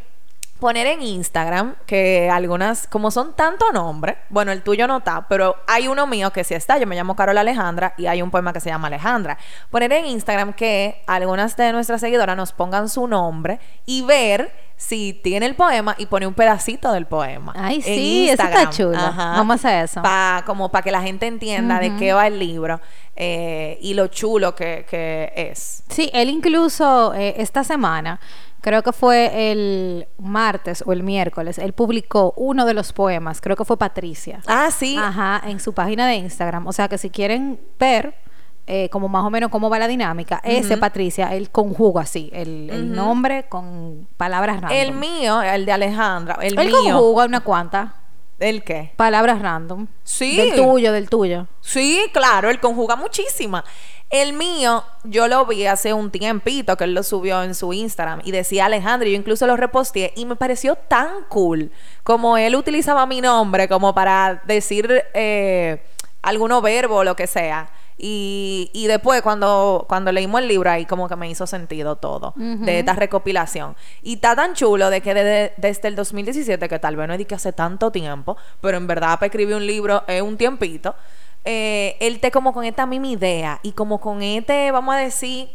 poner 0.65 0.87
en 0.87 1.03
Instagram 1.03 1.75
que 1.85 2.31
algunas, 2.33 2.87
como 2.87 3.11
son 3.11 3.37
tanto 3.37 3.71
nombres, 3.71 4.17
bueno, 4.31 4.51
el 4.51 4.63
tuyo 4.63 4.87
no 4.87 4.97
está, 4.97 5.27
pero 5.29 5.57
hay 5.67 5.89
uno 5.89 6.07
mío 6.07 6.31
que 6.33 6.43
sí 6.43 6.55
está, 6.55 6.79
yo 6.79 6.87
me 6.87 6.97
llamo 6.97 7.15
Carola 7.15 7.43
Alejandra 7.43 7.93
y 7.99 8.07
hay 8.07 8.23
un 8.23 8.31
poema 8.31 8.55
que 8.55 8.61
se 8.61 8.71
llama 8.71 8.87
Alejandra. 8.87 9.37
Poner 9.69 9.93
en 9.93 10.07
Instagram 10.07 10.55
que 10.55 11.03
algunas 11.07 11.59
de 11.59 11.71
nuestras 11.73 12.01
seguidoras 12.01 12.35
nos 12.35 12.53
pongan 12.53 12.89
su 12.89 13.07
nombre 13.07 13.61
y 13.85 14.01
ver 14.07 14.53
si 14.77 15.13
tiene 15.23 15.45
el 15.45 15.55
poema 15.55 15.97
y 15.99 16.07
pone 16.07 16.27
un 16.27 16.33
pedacito 16.33 16.93
del 16.93 17.05
poema. 17.05 17.53
Ay, 17.55 17.83
sí, 17.83 18.25
eso 18.31 18.33
está 18.43 18.45
Instagram. 18.47 18.73
chulo. 18.73 18.99
Ajá. 18.99 19.33
Vamos 19.37 19.53
a 19.53 19.69
hacer 19.69 19.85
eso. 19.85 20.01
Pa- 20.03 20.45
como 20.47 20.71
para 20.71 20.83
que 20.83 20.91
la 20.91 21.03
gente 21.03 21.27
entienda 21.27 21.79
de 21.79 21.95
qué 21.97 22.15
va 22.15 22.27
el 22.27 22.39
libro 22.39 22.81
eh, 23.17 23.79
y 23.81 23.95
lo 23.95 24.09
chulo 24.09 24.55
que, 24.55 24.87
que 24.89 25.33
es. 25.37 25.85
Sí, 25.89 26.11
él 26.13 26.29
incluso 26.29 27.15
eh, 27.15 27.35
esta 27.39 27.65
semana 27.65 28.21
creo 28.61 28.83
que 28.83 28.93
fue 28.93 29.53
el 29.53 30.09
martes 30.19 30.83
o 30.87 30.93
el 30.93 31.03
miércoles, 31.03 31.59
él 31.59 31.75
publicó 31.75 32.33
uno 32.37 32.65
de 32.65 32.73
los 32.73 32.95
poemas, 32.95 33.43
creo 33.43 33.57
que 33.57 33.65
fue 33.65 33.77
Patricia. 33.77 34.41
Ah, 34.47 34.71
sí. 34.71 34.97
Ajá, 34.99 35.43
en 35.47 35.61
su 35.61 35.75
página 35.75 36.07
de 36.09 36.15
Instagram. 36.17 36.67
O 36.67 36.73
sea 36.73 36.89
que 36.89 36.97
si 36.97 37.11
quieren 37.11 37.61
ver 37.79 38.15
eh, 38.67 38.89
como 38.89 39.09
más 39.09 39.23
o 39.23 39.29
menos 39.29 39.51
cómo 39.51 39.69
va 39.69 39.79
la 39.79 39.87
dinámica, 39.87 40.41
ese 40.43 40.79
Patricia, 40.79 41.35
él 41.35 41.51
conjuga 41.51 42.01
así, 42.03 42.31
el, 42.33 42.71
el 42.71 42.93
nombre 42.93 43.45
con 43.51 44.09
palabras 44.17 44.63
random. 44.63 44.79
El 44.79 44.95
mío, 44.95 45.43
el 45.43 45.67
de 45.67 45.73
Alejandra, 45.73 46.39
el 46.41 46.59
él 46.59 46.67
mío. 46.69 46.77
conjuga 46.79 47.27
una 47.27 47.41
cuanta 47.41 47.97
¿El 48.39 48.65
qué? 48.65 48.93
palabras 48.97 49.41
random. 49.41 49.87
Sí. 50.03 50.37
Del 50.37 50.55
tuyo, 50.55 50.93
del 50.93 51.09
tuyo. 51.09 51.47
Sí, 51.61 52.01
claro, 52.13 52.51
él 52.51 52.61
conjuga 52.61 52.97
muchísimas. 52.97 53.65
El 54.11 54.33
mío, 54.33 54.85
yo 55.03 55.29
lo 55.29 55.47
vi 55.47 55.67
hace 55.67 55.93
un 55.93 56.11
tiempito 56.11 56.77
que 56.77 56.85
él 56.85 56.95
lo 56.95 57.03
subió 57.03 57.43
en 57.43 57.55
su 57.55 57.73
Instagram 57.73 58.21
y 58.25 58.33
decía 58.33 58.67
Alejandro, 58.67 59.09
yo 59.09 59.17
incluso 59.17 59.47
lo 59.47 59.57
reposteé 59.57 60.13
y 60.15 60.25
me 60.25 60.37
pareció 60.37 60.77
tan 60.77 61.25
cool 61.29 61.73
como 62.03 62.37
él 62.37 62.55
utilizaba 62.55 63.07
mi 63.07 63.21
nombre 63.21 63.67
como 63.69 63.95
para 63.95 64.43
decir 64.47 65.05
eh, 65.15 65.83
alguno 66.23 66.61
verbo 66.61 66.97
o 66.97 67.05
lo 67.05 67.17
que 67.17 67.27
sea. 67.27 67.71
Y, 67.97 68.71
y 68.73 68.87
después 68.89 69.23
cuando, 69.23 69.85
cuando 69.89 70.11
leímos 70.11 70.41
el 70.41 70.49
libro 70.49 70.69
ahí 70.69 70.85
como 70.85 71.09
que 71.09 71.15
me 71.15 71.31
hizo 71.31 71.47
sentido 71.47 71.97
todo 71.97 72.35
de 72.37 72.81
esta 72.81 72.95
recopilación. 72.95 73.77
Y 74.03 74.15
está 74.15 74.35
tan 74.35 74.55
chulo 74.55 74.91
de 74.91 75.01
que 75.01 75.15
desde, 75.15 75.55
desde 75.57 75.89
el 75.89 75.95
2017, 75.95 76.69
que 76.69 76.79
tal 76.79 76.97
vez 76.97 77.07
no 77.07 77.15
es 77.15 77.19
de 77.19 77.25
que 77.25 77.37
hace 77.37 77.53
tanto 77.53 77.93
tiempo, 77.93 78.37
pero 78.61 78.77
en 78.77 78.87
verdad 78.87 79.15
para 79.15 79.27
escribir 79.27 79.55
un 79.55 79.67
libro 79.67 80.03
es 80.09 80.23
un 80.23 80.37
tiempito, 80.37 80.95
eh, 81.45 81.97
él 82.01 82.21
te 82.21 82.31
como 82.31 82.53
con 82.53 82.65
esta 82.65 82.87
misma 82.87 83.09
idea 83.09 83.61
y 83.63 83.73
como 83.73 84.01
con 84.01 84.23
este, 84.23 84.71
vamos 84.71 84.95
a 84.95 84.99
decir, 84.99 85.49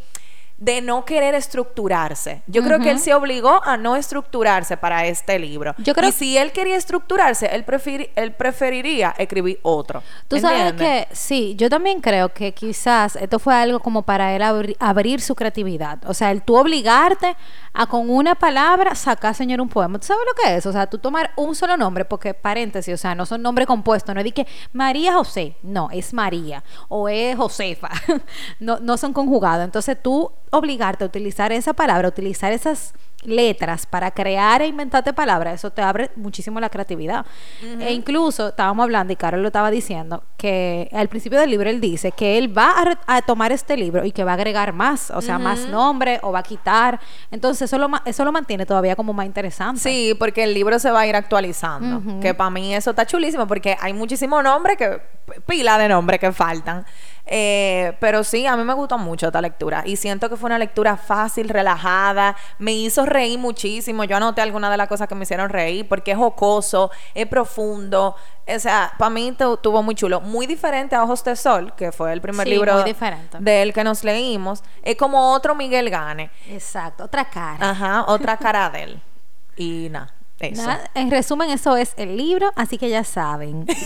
de 0.59 0.81
no 0.81 1.05
querer 1.05 1.35
estructurarse. 1.35 2.41
Yo 2.47 2.63
creo 2.63 2.79
que 2.79 2.91
él 2.91 2.99
se 2.99 3.13
obligó 3.13 3.61
a 3.63 3.77
no 3.77 3.95
estructurarse 3.95 4.75
para 4.77 5.05
este 5.05 5.39
libro. 5.39 5.73
Yo 5.77 5.93
creo- 5.93 6.09
y 6.09 6.11
si 6.11 6.37
él 6.37 6.51
quería 6.51 6.75
estructurarse, 6.75 7.47
él, 7.47 7.65
preferi- 7.65 8.09
él 8.15 8.33
preferiría 8.33 9.13
escribir 9.17 9.59
otro. 9.63 10.03
Tú 10.27 10.35
sabes 10.41 10.73
que 10.83 11.07
sí, 11.11 11.55
yo 11.57 11.69
también 11.69 12.01
creo 12.01 12.29
que 12.33 12.53
quizás 12.53 13.15
esto 13.15 13.39
fue 13.39 13.55
algo 13.55 13.79
como 13.79 14.01
para 14.03 14.35
él 14.35 14.41
abri- 14.41 14.75
abrir 14.79 15.21
su 15.21 15.35
creatividad. 15.35 15.99
O 16.07 16.13
sea, 16.13 16.31
el 16.31 16.41
tú 16.41 16.57
obligarte 16.57 17.35
a 17.73 17.85
con 17.85 18.09
una 18.09 18.35
palabra 18.35 18.95
sacar, 18.95 19.35
señor, 19.35 19.61
un 19.61 19.69
poema. 19.69 19.99
¿Tú 19.99 20.07
sabes 20.07 20.23
lo 20.27 20.43
que 20.43 20.55
es? 20.57 20.65
O 20.65 20.71
sea, 20.71 20.87
tú 20.87 20.97
tomar 20.97 21.31
un 21.37 21.55
solo 21.55 21.77
nombre, 21.77 22.03
porque 22.03 22.33
paréntesis, 22.33 22.93
o 22.93 22.97
sea, 22.97 23.15
no 23.15 23.25
son 23.25 23.41
nombres 23.41 23.67
compuestos, 23.67 24.13
no 24.13 24.19
es 24.19 24.25
de 24.25 24.31
que 24.31 24.47
María 24.73 25.13
José, 25.13 25.55
no, 25.63 25.89
es 25.91 26.13
María 26.13 26.63
o 26.89 27.07
es 27.07 27.37
Josefa, 27.37 27.89
no, 28.59 28.79
no 28.79 28.97
son 28.97 29.13
conjugados. 29.13 29.63
Entonces 29.63 29.97
tú 30.01 30.31
obligarte 30.51 31.03
a 31.03 31.07
utilizar 31.07 31.51
esa 31.51 31.73
palabra, 31.73 32.07
utilizar 32.07 32.51
esas 32.51 32.93
letras 33.23 33.85
para 33.85 34.11
crear 34.11 34.61
e 34.61 34.67
inventarte 34.67 35.13
palabras, 35.13 35.55
eso 35.55 35.71
te 35.71 35.81
abre 35.81 36.09
muchísimo 36.15 36.59
la 36.59 36.69
creatividad. 36.69 37.25
E 37.79 37.91
incluso 37.91 38.49
estábamos 38.49 38.83
hablando 38.83 39.11
y 39.11 39.15
Carol 39.15 39.41
lo 39.41 39.47
estaba 39.47 39.71
diciendo 39.71 40.23
que 40.37 40.89
al 40.93 41.09
principio 41.09 41.39
del 41.39 41.49
libro 41.49 41.69
él 41.69 41.81
dice 41.81 42.11
que 42.11 42.37
él 42.37 42.57
va 42.57 42.97
a, 43.05 43.21
tomar 43.21 43.51
este 43.51 43.75
libro 43.75 44.05
y 44.05 44.11
que 44.11 44.23
va 44.23 44.31
a 44.31 44.33
agregar 44.35 44.73
más, 44.73 45.11
o 45.11 45.21
sea, 45.21 45.37
más 45.37 45.67
nombre 45.67 46.19
o 46.23 46.31
va 46.31 46.39
a 46.39 46.43
quitar. 46.43 46.99
Entonces 47.31 47.63
eso 47.63 47.77
lo, 47.77 47.89
eso 48.05 48.23
lo 48.23 48.31
mantiene 48.31 48.65
todavía 48.65 48.95
como 48.95 49.13
más 49.13 49.25
interesante. 49.25 49.81
Sí, 49.81 50.15
porque 50.17 50.43
el 50.43 50.53
libro 50.53 50.79
se 50.79 50.89
va 50.89 51.01
a 51.01 51.07
ir 51.07 51.15
actualizando. 51.15 52.19
Que 52.21 52.33
para 52.33 52.49
mí 52.49 52.73
eso 52.73 52.91
está 52.91 53.05
chulísimo 53.05 53.47
porque 53.47 53.77
hay 53.79 53.93
muchísimos 53.93 54.43
nombres 54.43 54.77
que, 54.77 55.01
pila 55.45 55.77
de 55.77 55.89
nombres 55.89 56.19
que 56.19 56.31
faltan. 56.31 56.85
Eh, 57.31 57.95
pero 57.99 58.23
sí, 58.23 58.47
a 58.47 58.57
mí 58.57 58.63
me 58.63 58.73
gustó 58.73 58.97
mucho 58.97 59.27
esta 59.27 59.39
lectura 59.39 59.83
y 59.85 59.97
siento 59.97 60.29
que 60.31 60.35
fue 60.35 60.47
una 60.47 60.57
lectura 60.57 60.97
fácil, 60.97 61.47
relajada, 61.47 62.35
me 62.57 62.71
hizo 62.71 63.05
reír 63.05 63.37
muchísimo. 63.37 64.03
Yo 64.03 64.17
anoté 64.17 64.41
algunas 64.41 64.71
de 64.71 64.77
las 64.77 64.87
cosas 64.87 65.07
que 65.07 65.13
me 65.13 65.23
hicieron 65.23 65.49
reír 65.49 65.87
porque 65.87 66.11
es 66.13 66.17
jocoso, 66.17 66.89
es 67.13 67.27
profundo. 67.27 68.15
O 68.47 68.59
sea, 68.59 68.91
para 68.97 69.11
mí 69.11 69.31
tu- 69.37 69.57
tuvo 69.57 69.83
muy 69.83 69.93
chulo. 69.93 70.21
Muy 70.21 70.47
diferente 70.47 70.95
a 70.95 71.03
Ojos 71.03 71.23
de 71.23 71.35
Sol, 71.35 71.71
que 71.75 71.91
fue 71.91 72.11
el 72.13 72.19
primer 72.19 72.47
Sí, 72.47 72.53
libro 72.53 72.83
de 73.39 73.61
él 73.61 73.73
que 73.73 73.83
nos 73.83 74.03
leímos. 74.03 74.63
Es 74.81 74.95
como 74.95 75.33
otro 75.33 75.53
Miguel 75.53 75.91
Gane. 75.91 76.31
Exacto, 76.49 77.03
otra 77.03 77.25
cara. 77.29 77.69
Ajá, 77.69 78.05
otra 78.07 78.37
cara 78.37 78.71
de 78.71 78.83
él. 78.83 79.01
Y 79.55 79.89
nada, 79.91 80.11
eso. 80.39 80.63
Nada, 80.63 80.89
en 80.95 81.11
resumen, 81.11 81.51
eso 81.51 81.77
es 81.77 81.93
el 81.95 82.17
libro, 82.17 82.51
así 82.55 82.79
que 82.79 82.89
ya 82.89 83.03
saben. 83.03 83.67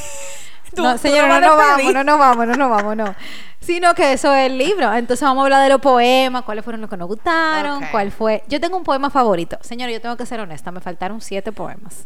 Tú- 0.75 0.83
no, 0.83 0.97
señora, 0.97 1.39
no 1.39 1.51
no 1.51 1.57
vamos, 1.57 1.93
no 1.93 2.03
nos 2.03 2.19
vamos, 2.19 2.47
no 2.47 2.55
nos 2.55 2.69
vamos, 2.69 2.95
no. 2.95 3.15
Sino 3.59 3.93
que 3.95 4.11
eso 4.13 4.33
es 4.33 4.47
el 4.47 4.57
libro. 4.57 4.93
Entonces 4.93 5.23
vamos 5.25 5.41
a 5.41 5.45
hablar 5.45 5.63
de 5.63 5.69
los 5.69 5.79
poemas, 5.79 6.43
cuáles 6.43 6.63
fueron 6.65 6.81
los 6.81 6.89
que 6.89 6.97
nos 6.97 7.07
gustaron, 7.07 7.83
cuál 7.91 8.11
fue. 8.11 8.43
Yo 8.47 8.59
tengo 8.59 8.75
un 8.75 8.83
poema 8.83 9.09
favorito. 9.09 9.57
Señora, 9.61 9.91
yo 9.91 10.01
tengo 10.01 10.17
que 10.17 10.25
ser 10.25 10.39
honesta, 10.41 10.71
me 10.71 10.81
faltaron 10.81 11.21
siete 11.21 11.51
poemas. 11.51 12.05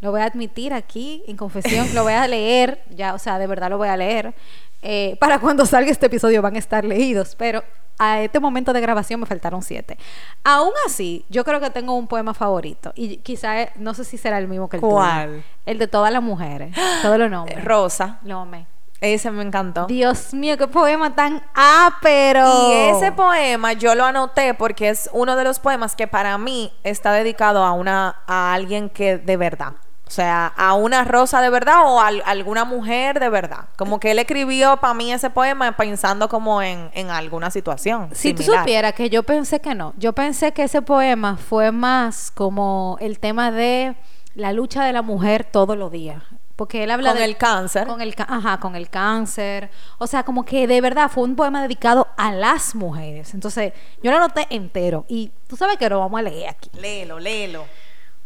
Lo 0.00 0.10
voy 0.12 0.20
a 0.22 0.24
admitir 0.24 0.72
aquí, 0.72 1.22
en 1.26 1.36
confesión, 1.36 1.94
lo 1.94 2.02
voy 2.04 2.14
a 2.14 2.26
leer, 2.26 2.82
ya, 2.90 3.14
o 3.14 3.18
sea, 3.18 3.38
de 3.38 3.46
verdad 3.46 3.68
lo 3.70 3.78
voy 3.78 3.88
a 3.88 3.96
leer. 3.96 4.34
Eh, 4.82 5.16
para 5.20 5.38
cuando 5.38 5.64
salga 5.66 5.90
este 5.90 6.06
episodio 6.06 6.40
van 6.42 6.56
a 6.56 6.58
estar 6.58 6.84
leídos, 6.84 7.34
pero 7.36 7.62
a 7.98 8.20
este 8.20 8.40
momento 8.40 8.72
de 8.72 8.80
grabación 8.80 9.20
me 9.20 9.26
faltaron 9.26 9.62
siete. 9.62 9.98
Aún 10.42 10.72
así, 10.86 11.24
yo 11.28 11.44
creo 11.44 11.60
que 11.60 11.70
tengo 11.70 11.94
un 11.94 12.06
poema 12.06 12.34
favorito 12.34 12.92
y 12.94 13.18
quizá, 13.18 13.62
eh, 13.62 13.72
no 13.76 13.94
sé 13.94 14.04
si 14.04 14.18
será 14.18 14.38
el 14.38 14.48
mismo 14.48 14.68
que 14.68 14.76
el 14.76 14.80
tuyo. 14.80 14.94
¿Cuál? 14.94 15.44
El 15.66 15.78
de 15.78 15.88
todas 15.88 16.12
las 16.12 16.22
mujeres, 16.22 16.74
todos 17.02 17.18
los 17.18 17.30
nombres. 17.30 17.64
Rosa. 17.64 18.18
Lo 18.24 18.40
amé. 18.40 18.66
Ese 19.00 19.30
me 19.30 19.42
encantó. 19.42 19.86
Dios 19.86 20.32
mío, 20.32 20.56
qué 20.56 20.66
poema 20.66 21.14
tan 21.14 21.42
ápero. 21.54 22.70
Y 22.70 22.72
ese 22.72 23.12
poema 23.12 23.74
yo 23.74 23.94
lo 23.94 24.04
anoté 24.04 24.54
porque 24.54 24.88
es 24.88 25.10
uno 25.12 25.36
de 25.36 25.44
los 25.44 25.58
poemas 25.58 25.94
que 25.94 26.06
para 26.06 26.38
mí 26.38 26.72
está 26.84 27.12
dedicado 27.12 27.64
a 27.64 27.72
una 27.72 28.16
a 28.26 28.54
alguien 28.54 28.88
que 28.88 29.18
de 29.18 29.36
verdad, 29.36 29.74
o 30.06 30.10
sea, 30.10 30.46
a 30.56 30.74
una 30.74 31.02
rosa 31.04 31.40
de 31.40 31.48
verdad 31.50 31.76
o 31.86 31.98
a, 32.00 32.08
al- 32.08 32.22
alguna 32.26 32.64
mujer 32.64 33.18
de 33.20 33.28
verdad. 33.30 33.66
Como 33.76 33.98
que 33.98 34.10
él 34.10 34.18
escribió 34.18 34.76
para 34.76 34.92
mí 34.94 35.12
ese 35.12 35.30
poema 35.30 35.72
pensando 35.76 36.28
como 36.28 36.60
en, 36.62 36.90
en 36.94 37.10
alguna 37.10 37.50
situación. 37.50 38.10
Si 38.12 38.34
tú 38.34 38.42
supieras 38.42 38.92
que 38.92 39.08
yo 39.10 39.22
pensé 39.22 39.60
que 39.60 39.74
no, 39.74 39.94
yo 39.96 40.12
pensé 40.12 40.52
que 40.52 40.64
ese 40.64 40.82
poema 40.82 41.36
fue 41.38 41.72
más 41.72 42.30
como 42.30 42.96
el 43.00 43.18
tema 43.18 43.50
de 43.50 43.96
la 44.34 44.52
lucha 44.52 44.84
de 44.84 44.92
la 44.92 45.02
mujer 45.02 45.44
todos 45.44 45.76
los 45.76 45.90
días. 45.90 46.22
Porque 46.56 46.84
él 46.84 46.90
habla 46.92 47.08
con 47.10 47.18
de- 47.18 47.24
el 47.24 47.36
cáncer. 47.36 47.86
Con 47.86 48.00
el, 48.00 48.14
ajá, 48.16 48.60
con 48.60 48.76
el 48.76 48.88
cáncer. 48.88 49.70
O 49.98 50.06
sea, 50.06 50.22
como 50.22 50.44
que 50.44 50.68
de 50.68 50.80
verdad 50.80 51.10
fue 51.10 51.24
un 51.24 51.34
poema 51.34 51.60
dedicado 51.62 52.06
a 52.16 52.30
las 52.30 52.76
mujeres. 52.76 53.34
Entonces, 53.34 53.72
yo 54.02 54.10
lo 54.12 54.18
anoté 54.18 54.46
entero. 54.50 55.04
Y 55.08 55.32
tú 55.48 55.56
sabes 55.56 55.78
que 55.78 55.88
lo 55.88 55.98
vamos 55.98 56.20
a 56.20 56.22
leer 56.22 56.50
aquí. 56.50 56.70
Léelo, 56.74 57.18
léelo. 57.18 57.64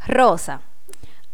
Rosa. 0.07 0.61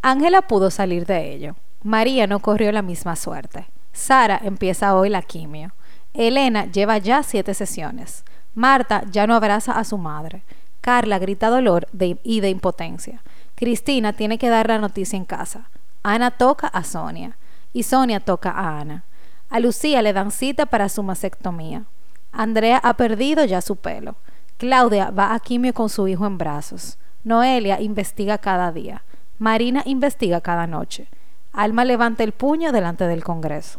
Ángela 0.07 0.43
pudo 0.43 0.71
salir 0.71 1.07
de 1.07 1.33
ello. 1.33 1.57
María 1.83 2.27
no 2.27 2.41
corrió 2.41 2.71
la 2.73 2.83
misma 2.83 3.17
suerte. 3.17 3.69
Sara 3.95 4.39
empieza 4.45 4.95
hoy 4.95 5.09
la 5.09 5.23
quimio. 5.23 5.73
Elena 6.13 6.67
lleva 6.67 6.99
ya 6.99 7.23
siete 7.23 7.55
sesiones. 7.55 8.23
Marta 8.55 9.05
ya 9.11 9.27
no 9.27 9.35
abraza 9.35 9.73
a 9.73 9.83
su 9.83 9.97
madre. 9.97 10.43
Carla 10.83 11.19
grita 11.19 11.49
dolor 11.49 11.89
y 12.23 12.41
de 12.41 12.51
impotencia. 12.51 13.23
Cristina 13.55 14.13
tiene 14.13 14.37
que 14.37 14.51
dar 14.51 14.69
la 14.69 14.77
noticia 14.77 15.17
en 15.17 15.25
casa. 15.25 15.71
Ana 16.03 16.33
toca 16.33 16.67
a 16.67 16.85
Sonia. 16.85 17.39
Y 17.73 17.85
Sonia 17.85 18.21
toca 18.21 18.51
a 18.51 18.81
Ana. 18.81 19.05
A 19.49 19.59
Lucía 19.59 20.03
le 20.03 20.13
dan 20.13 20.33
cita 20.33 20.67
para 20.67 20.91
su 20.91 21.03
mastectomía. 21.03 21.85
Andrea 22.31 22.77
ha 22.77 22.93
perdido 22.99 23.47
ya 23.47 23.63
su 23.63 23.77
pelo. 23.77 24.17
Claudia 24.59 25.11
va 25.11 25.33
a 25.33 25.41
quimio 25.41 25.73
con 25.73 25.89
su 25.89 26.07
hijo 26.09 26.27
en 26.27 26.37
brazos. 26.37 26.99
Noelia 27.23 27.81
investiga 27.81 28.37
cada 28.37 28.71
día. 28.71 29.03
Marina 29.45 29.83
investiga 29.85 30.41
cada 30.41 30.67
noche. 30.67 31.07
Alma 31.53 31.85
levanta 31.85 32.25
el 32.25 32.33
puño 32.33 32.73
delante 32.73 33.07
del 33.07 33.23
Congreso. 33.23 33.79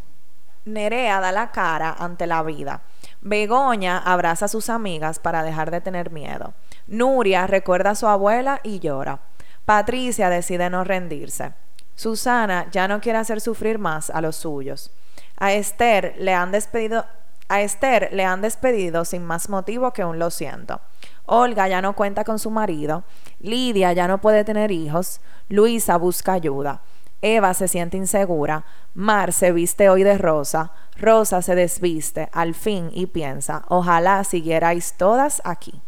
Nerea 0.66 1.20
da 1.20 1.32
la 1.32 1.50
cara 1.50 1.96
ante 1.98 2.28
la 2.28 2.44
vida. 2.44 2.84
Begoña 3.22 3.98
abraza 3.98 4.46
a 4.46 4.48
sus 4.48 4.70
amigas 4.70 5.18
para 5.18 5.42
dejar 5.42 5.72
de 5.72 5.82
tener 5.82 6.12
miedo. 6.12 6.54
Nuria 6.86 7.48
recuerda 7.48 7.90
a 7.90 7.96
su 7.96 8.06
abuela 8.06 8.60
y 8.62 8.78
llora. 8.78 9.22
Patricia 9.66 10.30
decide 10.30 10.70
no 10.70 10.84
rendirse. 10.84 11.54
Susana 11.96 12.68
ya 12.70 12.88
no 12.88 13.02
quiere 13.02 13.18
hacer 13.18 13.42
sufrir 13.42 13.80
más 13.80 14.12
a 14.12 14.22
los 14.22 14.36
suyos. 14.36 14.92
A 15.36 15.52
Esther 15.54 16.14
le 16.20 16.36
han 16.36 16.52
despedido 16.52 17.06
a 17.48 17.62
Esther 17.62 18.10
le 18.12 18.24
han 18.24 18.42
despedido 18.42 19.04
sin 19.04 19.24
más 19.24 19.50
motivo 19.50 19.94
que 19.94 20.06
un 20.06 20.20
lo 20.20 20.30
siento. 20.30 20.82
Olga 21.26 21.68
ya 21.68 21.82
no 21.82 21.96
cuenta 21.96 22.24
con 22.24 22.40
su 22.40 22.52
marido. 22.52 23.04
Lidia 23.40 23.94
ya 23.94 24.08
no 24.08 24.20
puede 24.20 24.44
tener 24.44 24.72
hijos. 24.72 25.22
Luisa 25.50 25.98
busca 25.98 26.34
ayuda. 26.34 26.82
Eva 27.22 27.54
se 27.54 27.68
siente 27.68 27.98
insegura. 27.98 28.66
Mar 28.94 29.34
se 29.34 29.52
viste 29.52 29.90
hoy 29.90 30.04
de 30.04 30.18
rosa. 30.18 30.72
Rosa 30.98 31.42
se 31.42 31.56
desviste 31.56 32.30
al 32.32 32.54
fin 32.54 32.90
y 32.94 33.08
piensa, 33.08 33.64
ojalá 33.68 34.24
siguierais 34.24 34.94
todas 34.98 35.42
aquí. 35.44 35.82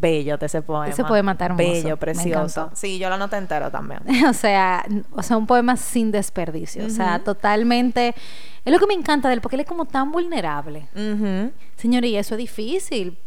Bello 0.00 0.36
de 0.38 0.46
ese 0.46 0.62
poema. 0.62 0.88
Ese 0.88 1.04
poema 1.04 1.36
hermoso. 1.38 1.62
Bello, 1.62 1.96
precioso. 1.96 2.70
Sí, 2.74 2.98
yo 2.98 3.08
lo 3.08 3.14
anoté 3.16 3.36
entero 3.36 3.70
también. 3.70 4.00
o 4.28 4.32
sea, 4.32 4.84
o 5.12 5.22
sea, 5.22 5.36
un 5.36 5.46
poema 5.46 5.76
sin 5.76 6.10
desperdicio. 6.12 6.86
O 6.86 6.90
sea, 6.90 7.18
totalmente. 7.20 8.14
Es 8.64 8.72
lo 8.72 8.78
que 8.78 8.86
me 8.86 8.94
encanta 8.94 9.28
de 9.28 9.34
él, 9.34 9.40
porque 9.40 9.56
él 9.56 9.60
es 9.60 9.66
como 9.66 9.84
tan 9.84 10.10
vulnerable. 10.12 10.88
Señor, 11.76 12.04
y 12.04 12.16
eso 12.16 12.34
es 12.34 12.38
difícil. 12.38 13.18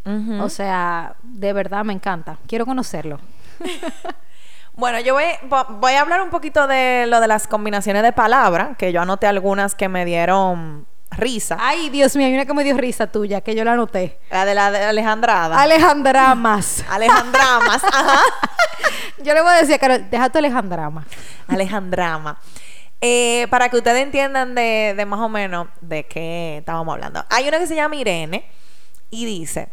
O 0.41 0.49
sea, 0.49 1.15
de 1.23 1.53
verdad 1.53 1.83
me 1.85 1.93
encanta. 1.93 2.38
Quiero 2.47 2.65
conocerlo. 2.65 3.19
Bueno, 4.75 4.99
yo 5.01 5.13
voy, 5.13 5.25
vo- 5.49 5.79
voy 5.81 5.91
a 5.93 5.99
hablar 6.01 6.21
un 6.21 6.29
poquito 6.29 6.65
de 6.65 7.05
lo 7.07 7.19
de 7.19 7.27
las 7.27 7.47
combinaciones 7.47 8.01
de 8.01 8.13
palabras, 8.13 8.77
que 8.77 8.93
yo 8.93 9.01
anoté 9.01 9.27
algunas 9.27 9.75
que 9.75 9.89
me 9.89 10.05
dieron 10.05 10.85
risa. 11.11 11.57
Ay, 11.59 11.89
Dios 11.89 12.15
mío, 12.15 12.27
hay 12.27 12.33
una 12.33 12.45
que 12.45 12.53
me 12.53 12.63
dio 12.63 12.77
risa 12.77 13.07
tuya, 13.07 13.41
que 13.41 13.55
yo 13.55 13.63
la 13.63 13.73
anoté. 13.73 14.19
La 14.31 14.45
de 14.45 14.55
la 14.55 14.71
de 14.71 14.83
Alejandrada. 14.83 15.61
Alejandramas. 15.61 16.85
Alejandramas, 16.89 17.83
ajá. 17.83 18.21
Yo 19.21 19.33
le 19.33 19.41
voy 19.41 19.51
a 19.51 19.55
decir 19.55 19.77
Carol, 19.79 20.09
deja 20.09 20.29
tu 20.29 20.37
Alejandrama. 20.37 21.05
Alejandrama. 21.47 22.39
Eh, 23.01 23.47
para 23.49 23.69
que 23.69 23.77
ustedes 23.77 24.01
entiendan 24.01 24.55
de, 24.55 24.93
de 24.95 25.05
más 25.05 25.19
o 25.19 25.29
menos 25.29 25.67
de 25.81 26.05
qué 26.05 26.57
estábamos 26.59 26.93
hablando. 26.93 27.25
Hay 27.29 27.47
una 27.47 27.59
que 27.59 27.67
se 27.67 27.75
llama 27.75 27.95
Irene 27.95 28.45
y 29.09 29.25
dice: 29.25 29.69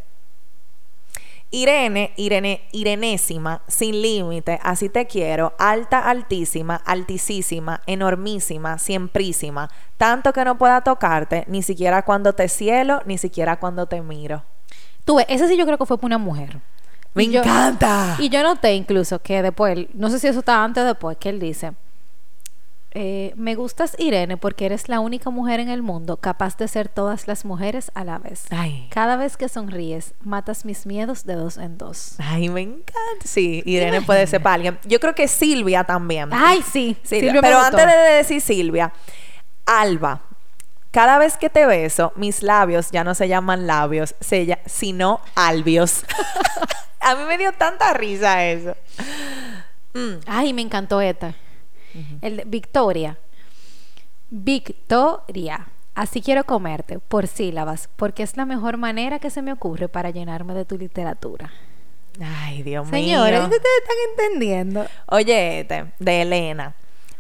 Irene, 1.50 2.12
Irene, 2.17 2.62
Irenésima, 2.73 3.62
sin 3.69 4.03
límite, 4.03 4.59
así 4.62 4.88
te 4.88 5.07
quiero, 5.07 5.55
alta, 5.59 6.00
altísima, 6.11 6.76
altísima, 6.85 7.83
enormísima, 7.87 8.79
siemprísima, 8.79 9.71
tanto 9.97 10.33
que 10.33 10.45
no 10.45 10.59
pueda 10.59 10.81
tocarte, 10.83 11.45
ni 11.47 11.62
siquiera 11.62 12.03
cuando 12.03 12.33
te 12.33 12.49
cielo, 12.49 13.00
ni 13.07 13.17
siquiera 13.17 13.59
cuando 13.59 13.87
te 13.87 14.03
miro. 14.03 14.43
Tú 15.05 15.17
ves, 15.17 15.26
ese 15.29 15.47
sí 15.49 15.57
yo 15.57 15.65
creo 15.67 15.79
que 15.79 15.87
fue 15.87 15.99
por 15.99 16.07
una 16.07 16.19
mujer. 16.19 16.59
¡Me 17.15 17.23
Y 17.25 17.31
yo- 17.31 17.41
encanta! 17.41 18.17
Y 18.19 18.29
yo 18.29 18.43
noté 18.43 18.75
incluso 18.75 19.21
que 19.23 19.41
después, 19.41 19.87
no 19.95 20.11
sé 20.11 20.19
si 20.19 20.26
eso 20.26 20.41
está 20.41 20.62
antes 20.65 20.83
o 20.83 20.87
después, 20.87 21.17
que 21.17 21.29
él 21.31 21.38
dice, 21.41 21.73
eh, 22.99 23.35
me 23.37 23.55
gustas 23.57 23.95
Irene 23.99 24.38
porque 24.38 24.65
eres 24.65 24.88
la 24.88 25.00
única 25.00 25.29
mujer 25.29 25.61
en 25.61 25.69
el 25.69 25.83
mundo 25.83 26.17
capaz 26.17 26.57
de 26.57 26.67
ser 26.67 26.88
todas 26.88 27.29
las 27.29 27.45
mujeres 27.45 27.91
a 27.93 28.05
la 28.05 28.17
vez. 28.17 28.47
Ay. 28.49 28.88
Cada 28.91 29.17
vez 29.17 29.37
que 29.37 29.50
sonríes, 29.50 30.15
matas 30.23 30.65
mis 30.65 30.87
miedos 30.87 31.26
de 31.26 31.35
dos 31.35 31.59
en 31.59 31.76
dos. 31.76 32.15
Ay, 32.17 32.49
me 32.49 32.62
encanta. 32.62 32.95
Sí, 33.23 33.62
Irene 33.67 34.00
puede 34.00 34.26
ser 34.26 34.43
para 34.43 34.55
alguien. 34.55 34.79
Yo 34.87 34.99
creo 34.99 35.15
que 35.15 35.29
Silvia 35.29 35.85
también. 35.85 36.31
Ay, 36.33 36.62
sí. 36.62 36.97
Silvia. 37.03 37.43
Pero 37.43 37.61
antes 37.61 37.87
de 37.87 38.12
decir 38.15 38.41
Silvia, 38.41 38.91
Alba. 39.67 40.23
Cada 40.91 41.19
vez 41.19 41.37
que 41.37 41.50
te 41.50 41.67
beso, 41.67 42.15
mis 42.17 42.43
labios 42.43 42.91
ya 42.93 43.05
no 43.05 43.15
se 43.15 43.29
llaman 43.29 43.67
labios, 43.67 44.15
se 44.21 44.59
sino 44.65 45.21
albios. 45.35 46.03
A 47.00 47.15
mí 47.15 47.25
me 47.29 47.37
dio 47.37 47.53
tanta 47.53 47.93
risa 47.93 48.47
eso. 48.47 48.75
Mm. 49.93 50.21
Ay, 50.26 50.55
me 50.55 50.62
encantó 50.62 51.03
esta. 51.03 51.35
El 52.21 52.37
de 52.38 52.45
Victoria. 52.45 53.19
Victoria. 54.31 55.69
Así 55.95 56.21
quiero 56.21 56.45
comerte, 56.45 56.99
por 56.99 57.26
sílabas, 57.26 57.88
porque 57.97 58.23
es 58.23 58.37
la 58.37 58.45
mejor 58.45 58.76
manera 58.76 59.19
que 59.19 59.31
se 59.31 59.41
me 59.41 59.53
ocurre 59.53 59.88
para 59.88 60.11
llenarme 60.11 60.53
de 60.55 60.65
tu 60.67 60.76
literatura. 60.76 61.50
Ay, 62.23 62.62
Dios 62.62 62.88
Señores, 62.88 63.41
mío. 63.41 63.45
¿ustedes 63.45 63.62
están 63.83 63.97
entendiendo? 64.11 64.87
Oye, 65.07 65.61
este, 65.61 65.93
de 65.99 66.23
Elena. 66.23 66.75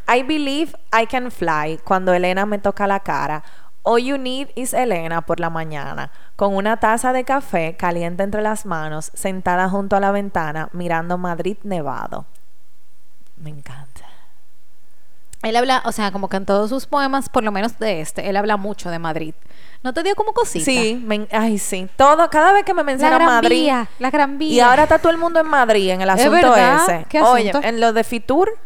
I 0.08 0.22
believe 0.22 0.72
I 0.92 1.06
can 1.06 1.30
fly 1.30 1.78
cuando 1.84 2.12
Elena 2.12 2.46
me 2.46 2.58
toca 2.58 2.86
la 2.86 3.00
cara. 3.00 3.42
All 3.82 4.02
you 4.02 4.18
need 4.18 4.48
is 4.56 4.74
Elena 4.74 5.22
por 5.22 5.38
la 5.38 5.48
mañana, 5.48 6.10
con 6.34 6.54
una 6.54 6.76
taza 6.78 7.12
de 7.12 7.24
café 7.24 7.76
caliente 7.76 8.24
entre 8.24 8.42
las 8.42 8.66
manos, 8.66 9.10
sentada 9.14 9.68
junto 9.68 9.96
a 9.96 10.00
la 10.00 10.10
ventana, 10.10 10.68
mirando 10.72 11.18
Madrid 11.18 11.56
nevado. 11.62 12.26
Me 13.36 13.50
encanta. 13.50 13.95
Él 15.42 15.54
habla, 15.56 15.82
o 15.84 15.92
sea, 15.92 16.10
como 16.12 16.28
que 16.28 16.36
en 16.38 16.46
todos 16.46 16.70
sus 16.70 16.86
poemas, 16.86 17.28
por 17.28 17.44
lo 17.44 17.52
menos 17.52 17.78
de 17.78 18.00
este, 18.00 18.28
él 18.28 18.36
habla 18.36 18.56
mucho 18.56 18.90
de 18.90 18.98
Madrid. 18.98 19.34
¿No 19.82 19.92
te 19.92 20.02
dio 20.02 20.16
como 20.16 20.32
cosita? 20.32 20.64
Sí, 20.64 21.00
me- 21.06 21.28
ay, 21.30 21.58
sí. 21.58 21.88
Todo, 21.96 22.28
cada 22.30 22.52
vez 22.52 22.64
que 22.64 22.74
me 22.74 22.82
menciona 22.82 23.18
Madrid. 23.18 23.50
Vía, 23.64 23.88
la 23.98 24.10
Gran 24.10 24.38
Vía. 24.38 24.52
Y 24.52 24.60
ahora 24.60 24.84
está 24.84 24.98
todo 24.98 25.12
el 25.12 25.18
mundo 25.18 25.38
en 25.38 25.46
Madrid 25.46 25.90
en 25.90 26.00
el 26.00 26.08
¿Es 26.08 26.14
asunto 26.20 26.50
verdad? 26.50 26.80
ese. 26.82 27.06
¿Qué 27.08 27.20
Oye, 27.22 27.50
asunto? 27.50 27.68
en 27.68 27.80
lo 27.80 27.92
de 27.92 28.02
Fitur. 28.02 28.58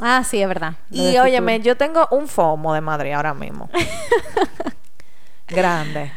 Ah, 0.00 0.22
sí, 0.24 0.40
es 0.40 0.46
verdad. 0.46 0.74
Y 0.90 1.16
óyeme, 1.18 1.54
Fitur. 1.54 1.66
yo 1.66 1.76
tengo 1.76 2.06
un 2.12 2.28
FOMO 2.28 2.74
de 2.74 2.80
Madrid 2.82 3.12
ahora 3.12 3.34
mismo. 3.34 3.68
Grande. 5.48 6.12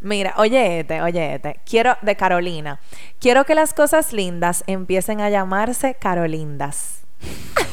Mira, 0.00 0.34
oye 0.38 0.80
este, 0.80 1.02
oye 1.02 1.34
este. 1.34 1.60
Quiero, 1.68 1.96
de 2.02 2.16
Carolina. 2.16 2.80
Quiero 3.20 3.44
que 3.44 3.54
las 3.54 3.74
cosas 3.74 4.12
lindas 4.12 4.64
empiecen 4.66 5.20
a 5.20 5.28
llamarse 5.30 5.94
Carolindas. 5.94 7.00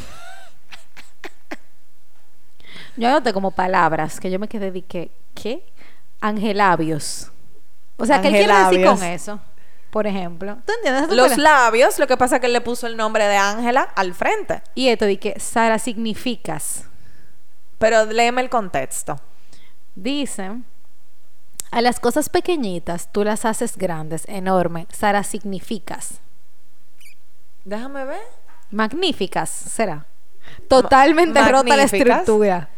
Yo 2.97 3.07
anoté 3.07 3.31
como 3.31 3.51
palabras 3.51 4.19
que 4.19 4.29
yo 4.31 4.39
me 4.39 4.47
quedé 4.47 4.71
de 4.71 4.81
que, 4.81 5.11
¿qué? 5.33 5.63
Angelabios. 6.19 7.31
O 7.97 8.05
sea, 8.05 8.21
¿qué 8.21 8.27
él 8.29 8.33
quiere 8.33 8.53
decir 8.53 8.85
con 8.85 9.03
eso? 9.03 9.39
Por 9.91 10.07
ejemplo. 10.07 10.57
¿Tú 10.65 10.73
entiendes? 10.73 11.03
¿Eso 11.03 11.09
te 11.09 11.15
Los 11.15 11.37
labios, 11.37 11.97
lo 11.99 12.07
que 12.07 12.17
pasa 12.17 12.35
es 12.35 12.41
que 12.41 12.47
él 12.47 12.53
le 12.53 12.61
puso 12.61 12.87
el 12.87 12.97
nombre 12.97 13.25
de 13.25 13.37
Ángela 13.37 13.83
al 13.95 14.13
frente. 14.13 14.61
Y 14.75 14.89
esto 14.89 15.05
de 15.05 15.17
que 15.17 15.39
Sara 15.39 15.79
significas. 15.79 16.85
Pero 17.77 18.05
léeme 18.05 18.41
el 18.41 18.49
contexto. 18.49 19.19
Dicen, 19.95 20.65
a 21.71 21.81
las 21.81 21.99
cosas 21.99 22.29
pequeñitas 22.29 23.11
tú 23.11 23.23
las 23.23 23.45
haces 23.45 23.77
grandes, 23.77 24.23
enormes. 24.27 24.87
Sara 24.91 25.23
significas. 25.23 26.19
Déjame 27.63 28.05
ver. 28.05 28.21
Magníficas, 28.71 29.49
será. 29.49 30.05
Totalmente 30.67 31.41
rota 31.43 31.75
la 31.75 31.83
estructura. 31.83 32.69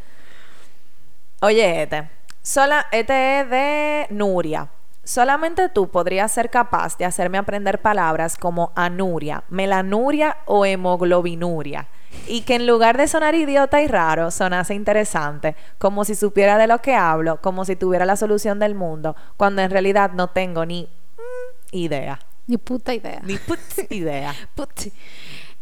Oye, 1.42 1.84
este. 1.84 2.10
Sola, 2.42 2.88
este 2.92 3.42
es 3.42 3.50
de 3.50 4.08
Nuria. 4.10 4.70
Solamente 5.06 5.70
tú 5.70 5.90
podrías 5.90 6.32
ser 6.32 6.50
capaz 6.50 6.98
de 6.98 7.06
hacerme 7.06 7.38
aprender 7.38 7.82
palabras 7.82 8.38
como 8.38 8.72
anuria, 8.76 9.44
melanuria 9.50 10.38
o 10.46 10.66
hemoglobinuria. 10.66 11.88
Y 12.28 12.42
que 12.42 12.56
en 12.56 12.68
lugar 12.68 12.98
de 12.98 13.08
sonar 13.08 13.36
idiota 13.36 13.82
y 13.82 13.88
raro, 13.88 14.32
sonase 14.32 14.74
interesante, 14.74 15.56
como 15.78 16.04
si 16.04 16.16
supiera 16.16 16.58
de 16.58 16.68
lo 16.68 16.80
que 16.80 16.94
hablo, 16.94 17.40
como 17.42 17.64
si 17.66 17.76
tuviera 17.76 18.06
la 18.06 18.18
solución 18.18 18.60
del 18.60 18.76
mundo, 18.76 19.16
cuando 19.38 19.62
en 19.62 19.72
realidad 19.72 20.12
no 20.12 20.28
tengo 20.28 20.66
ni 20.66 20.84
mm, 20.84 21.76
idea. 21.76 22.20
Ni 22.50 22.58
puta 22.58 22.94
idea. 22.94 23.22
Ni 23.24 23.38
put 23.38 23.60
idea. 23.92 24.36
Puti. 24.56 24.92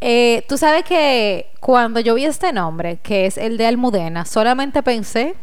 Eh, 0.00 0.44
Tú 0.48 0.56
sabes 0.56 0.84
que 0.84 1.50
cuando 1.60 2.00
yo 2.00 2.14
vi 2.14 2.24
este 2.24 2.52
nombre, 2.52 2.98
que 3.02 3.26
es 3.26 3.36
el 3.36 3.56
de 3.56 3.66
Almudena, 3.66 4.24
solamente 4.24 4.82
pensé, 4.82 5.34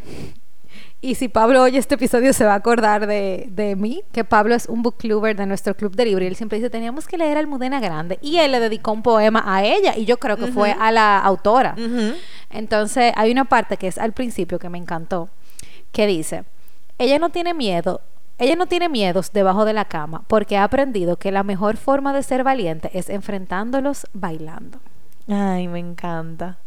y 1.01 1.15
si 1.15 1.27
Pablo 1.27 1.61
oye 1.61 1.77
este 1.77 1.95
episodio 1.95 2.33
se 2.33 2.45
va 2.45 2.53
a 2.53 2.55
acordar 2.55 3.05
de, 3.05 3.47
de 3.51 3.75
mí, 3.75 4.01
que 4.11 4.23
Pablo 4.23 4.55
es 4.55 4.65
un 4.67 4.81
bookluber 4.81 5.35
de 5.35 5.45
nuestro 5.45 5.75
club 5.75 5.95
de 5.95 6.05
libro, 6.05 6.23
y 6.23 6.27
él 6.27 6.35
siempre 6.35 6.57
dice, 6.57 6.69
teníamos 6.69 7.05
que 7.07 7.17
leer 7.17 7.37
Almudena 7.37 7.79
Grande, 7.79 8.17
y 8.21 8.37
él 8.37 8.53
le 8.53 8.59
dedicó 8.59 8.91
un 8.91 9.03
poema 9.03 9.43
a 9.45 9.63
ella, 9.63 9.95
y 9.97 10.05
yo 10.05 10.17
creo 10.17 10.37
que 10.37 10.47
fue 10.47 10.71
a 10.79 10.91
la 10.91 11.19
autora. 11.19 11.75
Entonces, 12.49 13.13
hay 13.15 13.31
una 13.31 13.45
parte 13.45 13.77
que 13.77 13.87
es 13.87 13.97
al 13.97 14.13
principio 14.13 14.57
que 14.57 14.69
me 14.69 14.77
encantó, 14.77 15.29
que 15.91 16.07
dice, 16.07 16.45
ella 16.97 17.19
no 17.19 17.29
tiene 17.29 17.53
miedo, 17.53 18.01
ella 18.37 18.55
no 18.55 18.65
tiene 18.65 18.89
miedos 18.89 19.31
debajo 19.31 19.65
de 19.65 19.73
la 19.73 19.85
cama, 19.85 20.23
porque 20.27 20.57
ha 20.57 20.63
aprendido 20.63 21.17
que 21.17 21.31
la 21.31 21.43
mejor 21.43 21.77
forma 21.77 22.13
de 22.13 22.23
ser 22.23 22.43
valiente 22.43 22.89
es 22.93 23.09
enfrentándolos 23.09 24.07
bailando. 24.13 24.79
Ay, 25.27 25.67
me 25.67 25.79
encanta. 25.79 26.57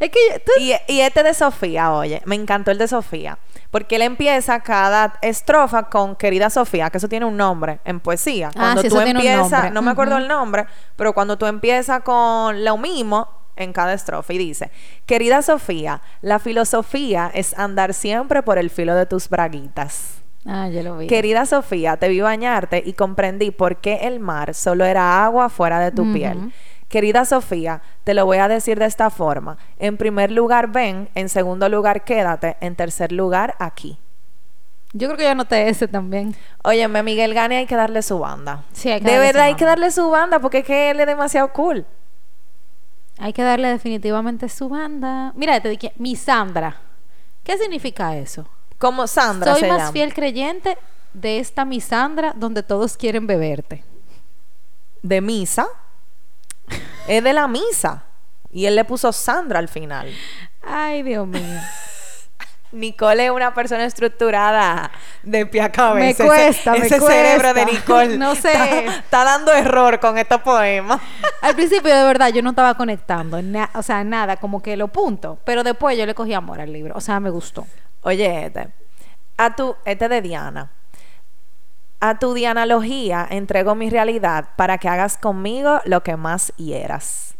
Es 0.00 0.10
que 0.10 0.18
tú- 0.44 0.52
Y, 0.60 0.72
y 0.86 1.00
este 1.00 1.22
de 1.22 1.34
Sofía, 1.34 1.92
oye, 1.92 2.22
me 2.24 2.34
encantó 2.36 2.70
el 2.70 2.78
de 2.78 2.88
Sofía, 2.88 3.38
porque 3.70 3.96
él 3.96 4.02
empieza 4.02 4.60
cada 4.60 5.18
estrofa 5.20 5.84
con 5.90 6.16
querida 6.16 6.48
Sofía, 6.50 6.88
que 6.90 6.98
eso 6.98 7.08
tiene 7.08 7.26
un 7.26 7.36
nombre 7.36 7.80
en 7.84 8.00
poesía. 8.00 8.50
Cuando 8.54 8.80
Ah, 8.80 8.82
sí, 8.82 8.88
tú 8.88 8.94
empiezas, 9.18 9.72
no 9.72 9.82
me 9.82 9.90
acuerdo 9.90 10.16
el 10.16 10.28
nombre, 10.28 10.66
pero 10.96 11.12
cuando 11.12 11.36
tú 11.36 11.46
empiezas 11.46 12.00
con 12.02 12.64
lo 12.64 12.78
mismo 12.78 13.28
en 13.56 13.72
cada 13.72 13.92
estrofa 13.92 14.32
y 14.32 14.38
dice, 14.38 14.70
querida 15.04 15.42
Sofía, 15.42 16.00
la 16.22 16.38
filosofía 16.38 17.30
es 17.34 17.58
andar 17.58 17.92
siempre 17.92 18.42
por 18.42 18.56
el 18.56 18.70
filo 18.70 18.94
de 18.94 19.04
tus 19.04 19.28
braguitas. 19.28 20.14
Ah, 20.50 20.68
lo 20.68 20.96
vi. 20.96 21.06
Querida 21.06 21.44
Sofía, 21.44 21.98
te 21.98 22.08
vi 22.08 22.20
bañarte 22.20 22.82
y 22.84 22.94
comprendí 22.94 23.50
por 23.50 23.76
qué 23.76 24.00
el 24.04 24.18
mar 24.18 24.54
solo 24.54 24.86
era 24.86 25.22
agua 25.22 25.50
fuera 25.50 25.78
de 25.78 25.92
tu 25.92 26.10
piel. 26.10 26.52
Querida 26.88 27.26
Sofía, 27.26 27.82
te 28.04 28.14
lo 28.14 28.24
voy 28.24 28.38
a 28.38 28.48
decir 28.48 28.78
de 28.78 28.86
esta 28.86 29.10
forma. 29.10 29.58
En 29.78 29.98
primer 29.98 30.32
lugar, 30.32 30.68
ven. 30.68 31.10
En 31.14 31.28
segundo 31.28 31.68
lugar, 31.68 32.02
quédate. 32.02 32.56
En 32.62 32.76
tercer 32.76 33.12
lugar, 33.12 33.56
aquí. 33.58 33.98
Yo 34.94 35.08
creo 35.08 35.18
que 35.18 35.24
yo 35.24 35.30
anoté 35.30 35.68
ese 35.68 35.86
también. 35.86 36.34
Óyeme, 36.64 37.02
Miguel 37.02 37.34
Gane 37.34 37.58
hay 37.58 37.66
que 37.66 37.76
darle 37.76 38.00
su 38.00 38.18
banda. 38.18 38.64
Sí, 38.72 38.90
hay 38.90 39.00
que 39.00 39.04
de 39.04 39.12
darle 39.12 39.26
su 39.26 39.26
verdad 39.26 39.46
hay 39.48 39.54
que 39.54 39.64
darle 39.66 39.90
su 39.90 40.08
banda 40.08 40.38
porque 40.38 40.58
es 40.58 40.64
que 40.64 40.90
él 40.90 41.00
es 41.00 41.06
demasiado 41.06 41.52
cool. 41.52 41.84
Hay 43.18 43.34
que 43.34 43.42
darle 43.42 43.68
definitivamente 43.68 44.48
su 44.48 44.70
banda. 44.70 45.34
Mira, 45.36 45.60
te 45.60 45.68
dije, 45.68 45.92
mi 45.96 46.16
Sandra. 46.16 46.80
¿Qué 47.44 47.58
significa 47.58 48.16
eso? 48.16 48.48
Como 48.78 49.06
Sandra 49.06 49.52
Soy 49.52 49.62
se 49.62 49.68
más 49.68 49.78
llama. 49.78 49.92
fiel 49.92 50.14
creyente 50.14 50.78
de 51.12 51.38
esta 51.38 51.64
misandra 51.64 52.32
donde 52.36 52.62
todos 52.62 52.96
quieren 52.96 53.26
beberte. 53.26 53.82
de 55.02 55.20
misa. 55.20 55.66
es 57.06 57.22
de 57.24 57.32
la 57.32 57.48
misa. 57.48 58.04
Y 58.50 58.66
él 58.66 58.76
le 58.76 58.84
puso 58.84 59.12
Sandra 59.12 59.58
al 59.58 59.68
final. 59.68 60.12
Ay, 60.62 61.02
Dios 61.02 61.26
mío. 61.26 61.42
Nicole 62.72 63.24
es 63.24 63.30
una 63.30 63.54
persona 63.54 63.84
estructurada 63.86 64.90
de 65.22 65.46
pie 65.46 65.62
a 65.62 65.72
cabeza. 65.72 66.22
Me 66.22 66.28
cuesta, 66.28 66.76
ese, 66.76 66.80
me 66.80 66.86
ese 66.86 67.00
cerebro 67.00 67.54
de. 67.54 67.64
Nicole. 67.64 68.16
No 68.18 68.34
sé. 68.34 68.52
Está, 68.52 68.96
está 68.96 69.24
dando 69.24 69.52
error 69.52 69.98
con 70.00 70.18
estos 70.18 70.42
poemas. 70.42 71.00
Al 71.40 71.54
principio, 71.54 71.94
de 71.94 72.04
verdad, 72.04 72.28
yo 72.28 72.42
no 72.42 72.50
estaba 72.50 72.74
conectando. 72.74 73.40
na- 73.40 73.70
o 73.74 73.82
sea, 73.82 74.04
nada, 74.04 74.36
como 74.36 74.60
que 74.62 74.76
lo 74.76 74.88
punto. 74.88 75.38
Pero 75.46 75.64
después 75.64 75.96
yo 75.96 76.04
le 76.04 76.14
cogí 76.14 76.34
amor 76.34 76.60
al 76.60 76.70
libro. 76.72 76.94
O 76.96 77.00
sea, 77.00 77.20
me 77.20 77.30
gustó. 77.30 77.66
Oye, 78.08 78.46
este. 78.46 78.68
A 79.36 79.54
tu, 79.54 79.76
este 79.84 80.08
de 80.08 80.22
Diana. 80.22 80.70
A 82.00 82.18
tu 82.18 82.32
dianalogía 82.34 83.26
entrego 83.28 83.74
mi 83.74 83.90
realidad 83.90 84.48
para 84.56 84.78
que 84.78 84.88
hagas 84.88 85.18
conmigo 85.18 85.80
lo 85.84 86.02
que 86.02 86.16
más 86.16 86.52
hieras. 86.56 87.34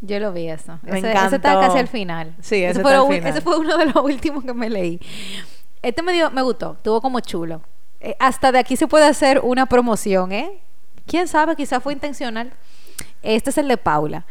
Yo 0.00 0.18
lo 0.18 0.32
vi 0.32 0.48
eso. 0.48 0.78
Me 0.82 0.98
ese, 0.98 1.12
ese 1.12 1.36
está 1.36 1.60
casi 1.60 1.78
al 1.78 1.88
final. 1.88 2.34
Sí, 2.40 2.64
ese 2.64 2.80
fue 2.80 2.98
ul- 2.98 3.14
final. 3.14 3.30
ese 3.30 3.40
fue 3.40 3.58
uno 3.58 3.76
de 3.76 3.86
los 3.86 3.96
últimos 4.04 4.42
que 4.44 4.52
me 4.54 4.68
leí. 4.68 5.00
Este 5.82 6.02
me 6.02 6.12
dio, 6.12 6.30
me 6.30 6.42
gustó, 6.42 6.72
estuvo 6.72 7.00
como 7.00 7.20
chulo. 7.20 7.60
Eh, 8.00 8.16
hasta 8.18 8.50
de 8.50 8.58
aquí 8.58 8.76
se 8.76 8.88
puede 8.88 9.06
hacer 9.06 9.40
una 9.44 9.66
promoción, 9.66 10.32
¿eh? 10.32 10.58
Quién 11.06 11.28
sabe, 11.28 11.54
quizá 11.54 11.80
fue 11.80 11.92
intencional. 11.92 12.52
Este 13.22 13.50
es 13.50 13.58
el 13.58 13.68
de 13.68 13.76
Paula. 13.76 14.26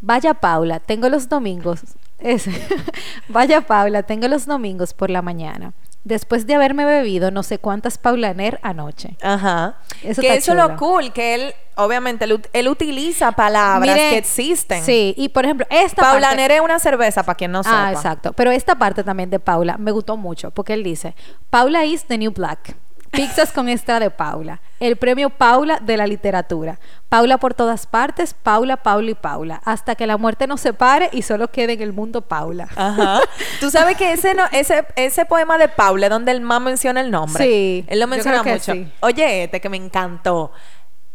Vaya 0.00 0.34
Paula, 0.34 0.78
tengo 0.78 1.08
los 1.08 1.28
domingos. 1.28 1.80
Ese. 2.18 2.50
Vaya 3.28 3.60
Paula, 3.62 4.02
tengo 4.02 4.28
los 4.28 4.46
domingos 4.46 4.94
por 4.94 5.10
la 5.10 5.22
mañana. 5.22 5.72
Después 6.04 6.46
de 6.46 6.54
haberme 6.54 6.84
bebido 6.84 7.32
no 7.32 7.42
sé 7.42 7.58
cuántas 7.58 7.98
Paulaner 7.98 8.60
anoche. 8.62 9.16
Ajá. 9.22 9.78
Eso 10.04 10.22
que 10.22 10.34
eso 10.34 10.52
es 10.52 10.58
lo 10.58 10.76
cool, 10.76 11.12
que 11.12 11.34
él, 11.34 11.54
obviamente, 11.74 12.24
él, 12.26 12.40
él 12.52 12.68
utiliza 12.68 13.32
palabras 13.32 13.96
Mire, 13.96 14.10
que 14.10 14.18
existen. 14.18 14.84
Sí, 14.84 15.14
y 15.16 15.30
por 15.30 15.44
ejemplo, 15.44 15.66
esta 15.68 16.02
Paula 16.02 16.28
parte- 16.28 16.36
Nere 16.36 16.54
es 16.56 16.60
una 16.60 16.78
cerveza, 16.78 17.24
para 17.24 17.34
quien 17.34 17.50
no 17.50 17.64
sepa. 17.64 17.88
Ah, 17.88 17.92
exacto. 17.92 18.32
Pero 18.34 18.52
esta 18.52 18.76
parte 18.76 19.02
también 19.02 19.30
de 19.30 19.40
Paula 19.40 19.78
me 19.78 19.90
gustó 19.90 20.16
mucho 20.16 20.52
porque 20.52 20.74
él 20.74 20.84
dice, 20.84 21.16
Paula 21.50 21.84
is 21.84 22.04
the 22.04 22.16
new 22.16 22.30
black. 22.30 22.76
Pizzas 23.16 23.52
con 23.52 23.68
extra 23.68 23.98
de 23.98 24.10
Paula. 24.10 24.60
El 24.78 24.96
premio 24.96 25.30
Paula 25.30 25.78
de 25.80 25.96
la 25.96 26.06
literatura. 26.06 26.78
Paula 27.08 27.38
por 27.38 27.54
todas 27.54 27.86
partes, 27.86 28.34
Paula, 28.34 28.76
Paula 28.76 29.10
y 29.10 29.14
Paula. 29.14 29.60
Hasta 29.64 29.94
que 29.94 30.06
la 30.06 30.16
muerte 30.16 30.46
nos 30.46 30.60
separe 30.60 31.08
y 31.12 31.22
solo 31.22 31.48
quede 31.48 31.74
en 31.74 31.82
el 31.82 31.92
mundo 31.92 32.22
Paula. 32.22 32.68
Ajá. 32.76 33.20
Tú 33.60 33.70
sabes 33.70 33.96
que 33.96 34.12
ese, 34.12 34.34
no, 34.34 34.44
ese, 34.52 34.86
ese 34.96 35.24
poema 35.24 35.58
de 35.58 35.68
Paula, 35.68 36.08
donde 36.08 36.32
el 36.32 36.40
más 36.40 36.60
menciona 36.60 37.00
el 37.00 37.10
nombre. 37.10 37.44
Sí, 37.44 37.84
Él 37.88 38.00
lo 38.00 38.06
menciona 38.06 38.42
mucho. 38.42 38.72
sí. 38.72 38.90
Oye, 39.00 39.44
este 39.44 39.60
que 39.60 39.68
me 39.68 39.76
encantó. 39.76 40.52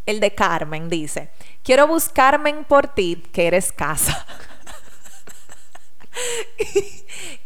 El 0.06 0.20
de 0.20 0.34
Carmen 0.34 0.90
dice: 0.90 1.30
Quiero 1.64 1.88
buscarme 1.88 2.54
por 2.68 2.88
ti, 2.88 3.24
que 3.32 3.48
eres 3.48 3.72
casa. 3.72 4.26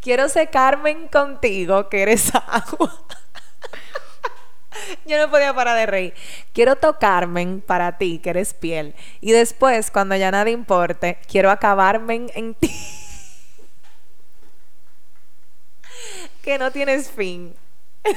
Quiero 0.01 0.29
secarme 0.29 1.07
contigo, 1.11 1.89
que 1.89 2.03
eres 2.03 2.33
agua. 2.33 3.03
Yo 5.05 5.17
no 5.17 5.29
podía 5.29 5.53
parar 5.53 5.77
de 5.77 5.85
reír. 5.85 6.13
Quiero 6.53 6.75
tocarme 6.75 7.61
para 7.65 7.97
ti, 7.97 8.19
que 8.19 8.29
eres 8.31 8.53
piel. 8.53 8.95
Y 9.21 9.31
después, 9.31 9.91
cuando 9.91 10.15
ya 10.15 10.31
nada 10.31 10.49
importe, 10.49 11.17
quiero 11.29 11.51
acabarme 11.51 12.27
en, 12.33 12.53
ti. 12.55 12.71
que 16.43 16.57
no 16.57 16.71
tienes 16.71 17.09
fin. 17.09 17.53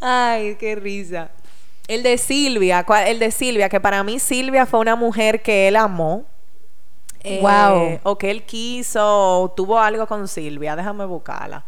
Ay, 0.00 0.56
qué 0.56 0.76
risa. 0.76 1.30
El 1.88 2.02
de 2.04 2.18
Silvia, 2.18 2.84
¿cuál- 2.84 3.08
el 3.08 3.18
de 3.18 3.32
Silvia, 3.32 3.68
que 3.68 3.80
para 3.80 4.04
mí 4.04 4.20
Silvia 4.20 4.64
fue 4.66 4.78
una 4.80 4.94
mujer 4.94 5.42
que 5.42 5.66
él 5.68 5.76
amó. 5.76 6.24
Eh, 7.22 7.40
Guau. 7.40 7.98
O 8.04 8.16
que 8.16 8.30
él 8.30 8.44
quiso, 8.44 9.42
o 9.42 9.50
tuvo 9.50 9.78
algo 9.78 10.06
con 10.06 10.28
Silvia. 10.28 10.76
Déjame 10.76 11.04
buscarla. 11.04 11.64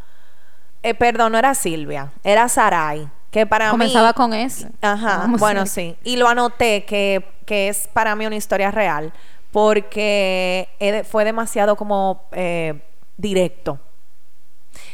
Eh, 0.83 0.95
perdón, 0.95 1.33
no 1.33 1.39
era 1.39 1.55
Silvia, 1.55 2.13
era 2.25 2.49
Sarai. 2.49 3.09
Que 3.31 3.47
para 3.47 3.71
Comenzaba 3.71 4.09
mí. 4.09 4.15
con 4.15 4.35
eso. 4.35 4.69
Ajá, 4.83 5.19
Vamos 5.23 5.41
bueno, 5.41 5.65
sí. 5.65 5.97
Y 6.05 6.17
lo 6.17 6.29
anoté 6.29 6.85
que, 6.85 7.25
que 7.47 7.69
es 7.69 7.89
para 7.89 8.15
mí 8.15 8.27
una 8.27 8.37
historia 8.37 8.71
real 8.71 9.13
porque 9.53 10.69
fue 11.09 11.25
demasiado 11.25 11.77
como 11.77 12.25
eh, 12.33 12.83
directo. 13.17 13.79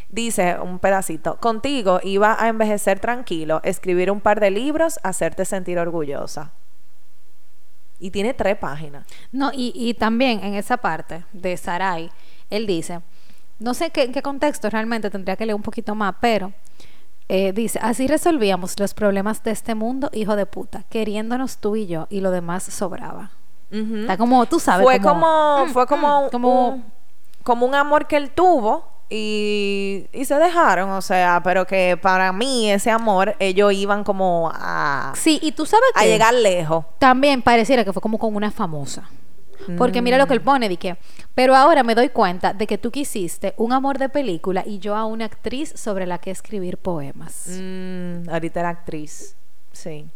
Dice 0.09 0.59
un 0.59 0.79
pedacito, 0.79 1.37
contigo 1.37 2.01
iba 2.03 2.37
a 2.42 2.48
envejecer 2.48 2.98
tranquilo, 2.98 3.61
escribir 3.62 4.11
un 4.11 4.20
par 4.20 4.40
de 4.40 4.51
libros, 4.51 4.98
hacerte 5.03 5.44
sentir 5.44 5.79
orgullosa. 5.79 6.53
Y 8.01 8.11
tiene 8.11 8.35
tres 8.35 8.57
páginas. 8.57 9.05
No, 9.33 9.51
y, 9.53 9.72
y 9.74 9.94
también 9.94 10.42
en 10.42 10.55
esa 10.55 10.77
parte 10.77 11.24
de 11.33 11.57
Sarai, 11.57 12.11
él 12.51 12.66
dice, 12.66 13.01
no 13.58 13.74
sé 13.74 13.90
qué, 13.90 14.04
en 14.04 14.12
qué 14.12 14.22
contexto 14.22 14.70
realmente 14.70 15.10
tendría 15.10 15.36
que 15.36 15.46
leer 15.46 15.54
un 15.56 15.62
poquito 15.62 15.94
más, 15.94 16.14
pero 16.20 16.52
eh, 17.28 17.52
dice, 17.52 17.78
así 17.82 18.06
resolvíamos 18.06 18.78
los 18.78 18.94
problemas 18.94 19.42
de 19.42 19.50
este 19.50 19.74
mundo, 19.74 20.10
hijo 20.12 20.36
de 20.36 20.46
puta, 20.46 20.84
queriéndonos 20.88 21.58
tú 21.58 21.76
y 21.76 21.86
yo, 21.86 22.06
y 22.10 22.20
lo 22.20 22.30
demás 22.30 22.62
sobraba. 22.64 23.32
Está 23.70 24.16
como, 24.16 24.46
tú 24.46 24.58
sabes. 24.58 24.82
fue 24.82 24.98
como, 24.98 25.66
mm, 25.66 25.70
fue 25.70 25.86
como, 25.86 26.22
mm, 26.22 26.30
como 26.30 26.68
un, 26.68 26.84
como 27.42 27.66
un 27.66 27.74
amor 27.74 28.06
que 28.06 28.16
él 28.16 28.30
tuvo 28.30 28.86
y, 29.10 30.06
y 30.12 30.24
se 30.24 30.36
dejaron, 30.36 30.88
o 30.90 31.02
sea, 31.02 31.42
pero 31.44 31.66
que 31.66 31.98
para 32.00 32.32
mí 32.32 32.70
ese 32.70 32.90
amor 32.90 33.36
ellos 33.38 33.72
iban 33.74 34.04
como 34.04 34.50
a, 34.54 35.12
Sí, 35.16 35.38
y 35.42 35.52
tú 35.52 35.66
sabes 35.66 35.90
a 35.94 36.00
que 36.00 36.08
llegar 36.08 36.32
lejos. 36.32 36.86
también 36.98 37.42
pareciera 37.42 37.84
que 37.84 37.92
fue 37.92 38.00
como 38.00 38.18
con 38.18 38.34
una 38.34 38.50
famosa. 38.50 39.10
Porque 39.76 40.00
mira 40.02 40.18
lo 40.18 40.26
que 40.26 40.35
él 40.35 40.40
pone, 40.40 40.68
di 40.68 40.76
que, 40.76 40.96
pero 41.35 41.54
ahora 41.54 41.83
me 41.83 41.94
doy 41.94 42.09
cuenta 42.09 42.54
de 42.54 42.66
que 42.66 42.78
tú 42.78 42.90
quisiste 42.90 43.54
un 43.57 43.72
amor 43.72 43.98
de 43.98 44.09
película 44.09 44.62
y 44.66 44.78
yo 44.78 44.96
a 44.96 45.04
una 45.04 45.26
actriz 45.26 45.72
sobre 45.76 46.07
la 46.07 46.18
que 46.18 46.31
escribir 46.31 46.78
poemas. 46.78 47.46
Mm, 47.48 48.28
ahorita 48.31 48.61
era 48.61 48.68
actriz, 48.70 49.37
sí. 49.72 50.07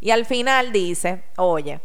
Y 0.00 0.10
al 0.10 0.24
final 0.24 0.72
dice, 0.72 1.24
oye, 1.36 1.80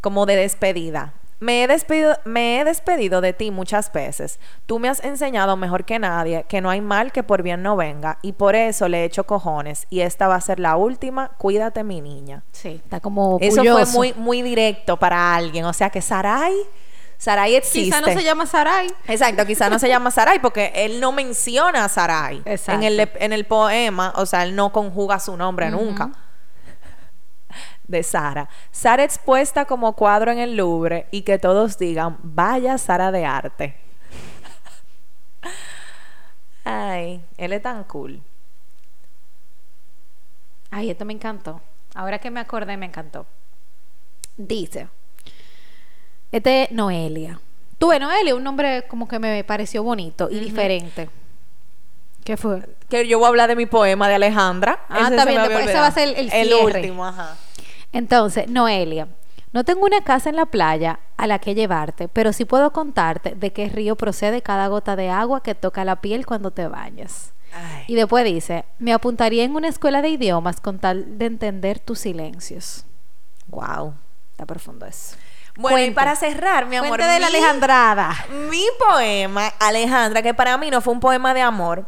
como 0.00 0.24
de 0.24 0.36
despedida. 0.36 1.14
Me 1.40 1.62
he, 1.62 1.66
despedido, 1.68 2.16
me 2.24 2.60
he 2.60 2.64
despedido 2.64 3.20
de 3.20 3.32
ti 3.32 3.50
muchas 3.50 3.92
veces. 3.92 4.40
Tú 4.66 4.78
me 4.78 4.88
has 4.88 5.02
enseñado 5.04 5.56
mejor 5.56 5.84
que 5.84 5.98
nadie 5.98 6.44
que 6.48 6.60
no 6.60 6.70
hay 6.70 6.80
mal 6.80 7.12
que 7.12 7.22
por 7.22 7.42
bien 7.42 7.62
no 7.62 7.76
venga 7.76 8.18
y 8.22 8.32
por 8.32 8.56
eso 8.56 8.88
le 8.88 9.02
he 9.02 9.04
hecho 9.04 9.24
cojones 9.24 9.86
y 9.90 10.00
esta 10.00 10.26
va 10.26 10.34
a 10.34 10.40
ser 10.40 10.58
la 10.58 10.76
última. 10.76 11.28
Cuídate 11.38 11.84
mi 11.84 12.00
niña. 12.00 12.42
Sí, 12.52 12.80
está 12.82 13.00
como 13.00 13.38
Eso 13.40 13.62
fue 13.62 13.86
muy 13.86 14.14
muy 14.14 14.42
directo 14.42 14.96
para 14.96 15.34
alguien, 15.34 15.64
o 15.64 15.72
sea 15.72 15.90
que 15.90 16.02
Sarai 16.02 16.54
Sarai 17.18 17.56
existe. 17.56 17.84
Quizá 17.84 18.00
no 18.00 18.06
se 18.06 18.22
llama 18.22 18.46
Sarai. 18.46 18.86
Exacto, 19.08 19.44
quizá 19.44 19.68
no 19.68 19.78
se 19.80 19.88
llama 19.88 20.12
Sarai 20.12 20.40
porque 20.40 20.72
él 20.74 21.00
no 21.00 21.10
menciona 21.10 21.84
a 21.84 21.88
Sarai 21.88 22.42
Exacto. 22.44 22.80
en 22.80 22.82
el, 22.84 23.10
en 23.16 23.32
el 23.32 23.44
poema, 23.44 24.12
o 24.16 24.24
sea, 24.24 24.44
él 24.44 24.54
no 24.54 24.72
conjuga 24.72 25.18
su 25.18 25.36
nombre 25.36 25.68
nunca. 25.70 26.12
De 27.88 28.02
Sara. 28.02 28.48
Sara 28.70 29.02
expuesta 29.02 29.64
como 29.64 29.94
cuadro 29.94 30.30
en 30.30 30.38
el 30.38 30.56
Louvre 30.56 31.06
y 31.10 31.22
que 31.22 31.38
todos 31.38 31.78
digan, 31.78 32.18
vaya 32.22 32.78
Sara 32.78 33.10
de 33.10 33.24
arte. 33.24 33.76
Ay, 36.64 37.22
él 37.36 37.52
es 37.52 37.62
tan 37.62 37.84
cool. 37.84 38.20
Ay, 40.70 40.90
esto 40.90 41.04
me 41.04 41.14
encantó. 41.14 41.60
Ahora 41.94 42.18
que 42.18 42.30
me 42.30 42.40
acordé, 42.40 42.76
me 42.76 42.86
encantó. 42.86 43.26
Dice, 44.36 44.88
este 46.30 46.64
es 46.64 46.70
Noelia. 46.72 47.40
Tuve 47.78 47.98
Noelia, 47.98 48.34
un 48.34 48.44
nombre 48.44 48.86
como 48.86 49.08
que 49.08 49.18
me 49.18 49.42
pareció 49.44 49.82
bonito 49.82 50.28
y 50.30 50.38
diferente. 50.40 51.08
¿Qué 52.24 52.36
fue? 52.36 52.68
Que 52.90 53.08
yo 53.08 53.18
voy 53.18 53.24
a 53.26 53.28
hablar 53.28 53.48
de 53.48 53.56
mi 53.56 53.66
poema 53.66 54.08
de 54.08 54.16
Alejandra. 54.16 54.84
Ah, 54.90 55.06
Ese 55.06 55.16
después 55.16 55.66
ese 55.68 55.78
va 55.78 55.86
a 55.86 55.90
ser 55.90 56.08
el. 56.08 56.30
El 56.30 56.48
cierre. 56.48 56.62
último, 56.80 57.06
ajá. 57.06 57.36
Entonces, 57.92 58.48
Noelia, 58.48 59.08
no 59.52 59.64
tengo 59.64 59.84
una 59.86 60.02
casa 60.02 60.28
en 60.28 60.36
la 60.36 60.46
playa 60.46 61.00
a 61.16 61.26
la 61.26 61.38
que 61.38 61.54
llevarte, 61.54 62.08
pero 62.08 62.32
sí 62.32 62.44
puedo 62.44 62.72
contarte 62.72 63.34
de 63.34 63.52
qué 63.52 63.68
río 63.68 63.96
procede 63.96 64.42
cada 64.42 64.68
gota 64.68 64.94
de 64.94 65.08
agua 65.08 65.42
que 65.42 65.54
toca 65.54 65.84
la 65.84 65.96
piel 65.96 66.26
cuando 66.26 66.50
te 66.50 66.68
bañas. 66.68 67.32
Ay. 67.54 67.84
Y 67.86 67.94
después 67.94 68.24
dice, 68.24 68.66
me 68.78 68.92
apuntaría 68.92 69.44
en 69.44 69.54
una 69.54 69.68
escuela 69.68 70.02
de 70.02 70.10
idiomas 70.10 70.60
con 70.60 70.78
tal 70.78 71.18
de 71.18 71.26
entender 71.26 71.78
tus 71.78 72.00
silencios. 72.00 72.84
Wow. 73.46 73.94
Está 74.32 74.44
profundo 74.44 74.86
eso. 74.86 75.16
Bueno, 75.56 75.80
y 75.80 75.90
para 75.90 76.14
cerrar, 76.14 76.66
mi 76.66 76.76
amor. 76.76 76.90
Cuente 76.90 77.06
de 77.06 77.18
la 77.18 77.26
Alejandrada. 77.26 78.16
Mi 78.48 78.64
poema, 78.78 79.48
Alejandra, 79.58 80.22
que 80.22 80.32
para 80.32 80.56
mí 80.56 80.70
no 80.70 80.80
fue 80.80 80.92
un 80.92 81.00
poema 81.00 81.34
de 81.34 81.40
amor. 81.40 81.86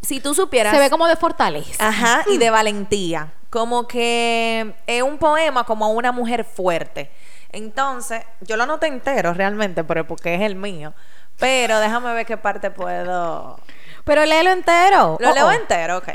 Si 0.00 0.20
tú 0.20 0.34
supieras. 0.34 0.72
Se 0.72 0.80
ve 0.80 0.88
como 0.88 1.06
de 1.06 1.16
fortaleza. 1.16 1.86
Ajá, 1.86 2.24
y 2.26 2.38
de 2.38 2.48
valentía. 2.48 3.32
Como 3.54 3.86
que 3.86 4.74
es 4.84 5.02
un 5.04 5.16
poema 5.16 5.62
como 5.62 5.92
una 5.92 6.10
mujer 6.10 6.42
fuerte. 6.42 7.08
Entonces, 7.52 8.24
yo 8.40 8.56
lo 8.56 8.64
anoté 8.64 8.88
entero 8.88 9.32
realmente, 9.32 9.84
pero 9.84 10.08
porque 10.08 10.34
es 10.34 10.40
el 10.40 10.56
mío. 10.56 10.92
Pero 11.38 11.78
déjame 11.78 12.12
ver 12.14 12.26
qué 12.26 12.36
parte 12.36 12.72
puedo. 12.72 13.60
Pero 14.02 14.24
léelo 14.24 14.50
entero. 14.50 15.18
Lo 15.20 15.30
Oh, 15.30 15.34
leo 15.34 15.46
oh. 15.46 15.52
entero, 15.52 15.98
ok. 15.98 16.08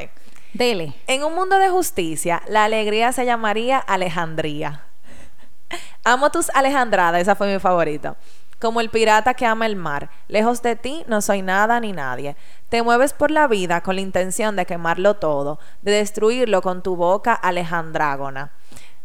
Dele. 0.51 0.93
En 1.07 1.23
un 1.23 1.33
mundo 1.33 1.57
de 1.59 1.69
justicia, 1.69 2.41
la 2.49 2.65
alegría 2.65 3.13
se 3.13 3.23
llamaría 3.25 3.77
Alejandría. 3.77 4.83
Amo 6.03 6.31
tus 6.31 6.49
Alejandradas, 6.49 7.21
esa 7.21 7.35
fue 7.37 7.53
mi 7.53 7.57
favorita. 7.57 8.17
Como 8.59 8.81
el 8.81 8.89
pirata 8.89 9.35
que 9.35 9.45
ama 9.45 9.65
el 9.65 9.77
mar, 9.77 10.09
lejos 10.27 10.61
de 10.61 10.75
ti 10.75 11.05
no 11.07 11.21
soy 11.21 11.41
nada 11.41 11.79
ni 11.79 11.93
nadie. 11.93 12.35
Te 12.67 12.83
mueves 12.83 13.13
por 13.13 13.31
la 13.31 13.47
vida 13.47 13.81
con 13.81 13.95
la 13.95 14.01
intención 14.01 14.57
de 14.57 14.65
quemarlo 14.65 15.15
todo, 15.15 15.59
de 15.81 15.93
destruirlo 15.93 16.61
con 16.61 16.83
tu 16.83 16.97
boca 16.97 17.33
alejandrágona, 17.33 18.51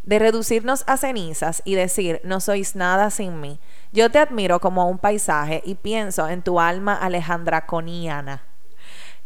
de 0.02 0.18
reducirnos 0.18 0.82
a 0.88 0.96
cenizas 0.96 1.62
y 1.64 1.76
decir 1.76 2.20
no 2.24 2.40
sois 2.40 2.74
nada 2.74 3.10
sin 3.10 3.40
mí. 3.40 3.60
Yo 3.92 4.10
te 4.10 4.18
admiro 4.18 4.58
como 4.58 4.88
un 4.88 4.98
paisaje 4.98 5.62
y 5.64 5.76
pienso 5.76 6.28
en 6.28 6.42
tu 6.42 6.58
alma 6.58 6.94
alejandraconiana. 6.96 8.42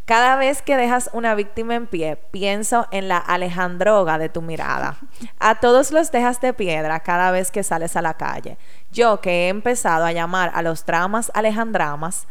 Cada 0.09 0.37
vez 0.37 0.63
que 0.63 0.79
dejas 0.79 1.11
una 1.13 1.35
víctima 1.35 1.75
en 1.75 1.87
pie, 1.87 2.17
pienso 2.17 2.87
en 2.93 3.09
la 3.09 3.19
Alejandroga 3.19 4.17
de 4.17 4.31
tu 4.31 4.41
mirada. 4.41 4.97
A 5.39 5.57
todos 5.57 5.93
los 5.93 6.11
dejas 6.11 6.41
de 6.41 6.55
piedra 6.55 7.01
cada 7.01 7.31
vez 7.31 7.51
que 7.51 7.63
sales 7.63 7.95
a 7.95 8.01
la 8.01 8.15
calle. 8.15 8.57
Yo 8.91 9.21
que 9.21 9.31
he 9.31 9.49
empezado 9.49 10.07
a 10.07 10.13
llamar 10.13 10.51
a 10.55 10.63
los 10.63 10.87
dramas 10.87 11.31
Alejandramas, 11.35 12.27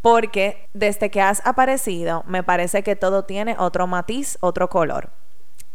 porque 0.00 0.66
desde 0.72 1.10
que 1.10 1.20
has 1.20 1.46
aparecido 1.46 2.24
me 2.26 2.42
parece 2.42 2.82
que 2.82 2.96
todo 2.96 3.26
tiene 3.26 3.54
otro 3.58 3.86
matiz, 3.86 4.38
otro 4.40 4.70
color 4.70 5.10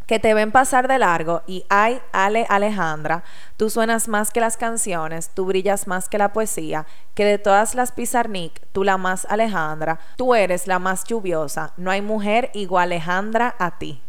que 0.07 0.19
te 0.19 0.33
ven 0.33 0.51
pasar 0.51 0.87
de 0.87 0.99
largo 0.99 1.41
y 1.47 1.65
ay, 1.69 1.99
Ale 2.11 2.45
Alejandra, 2.49 3.23
tú 3.57 3.69
suenas 3.69 4.07
más 4.07 4.31
que 4.31 4.41
las 4.41 4.57
canciones, 4.57 5.29
tú 5.33 5.45
brillas 5.45 5.87
más 5.87 6.09
que 6.09 6.17
la 6.17 6.33
poesía, 6.33 6.85
que 7.13 7.25
de 7.25 7.37
todas 7.37 7.75
las 7.75 7.91
Pizarnik, 7.91 8.61
tú 8.71 8.83
la 8.83 8.97
más 8.97 9.25
Alejandra, 9.29 9.99
tú 10.17 10.35
eres 10.35 10.67
la 10.67 10.79
más 10.79 11.03
lluviosa, 11.05 11.73
no 11.77 11.91
hay 11.91 12.01
mujer 12.01 12.51
igual 12.53 12.85
Alejandra 12.85 13.55
a 13.57 13.77
ti. 13.79 14.04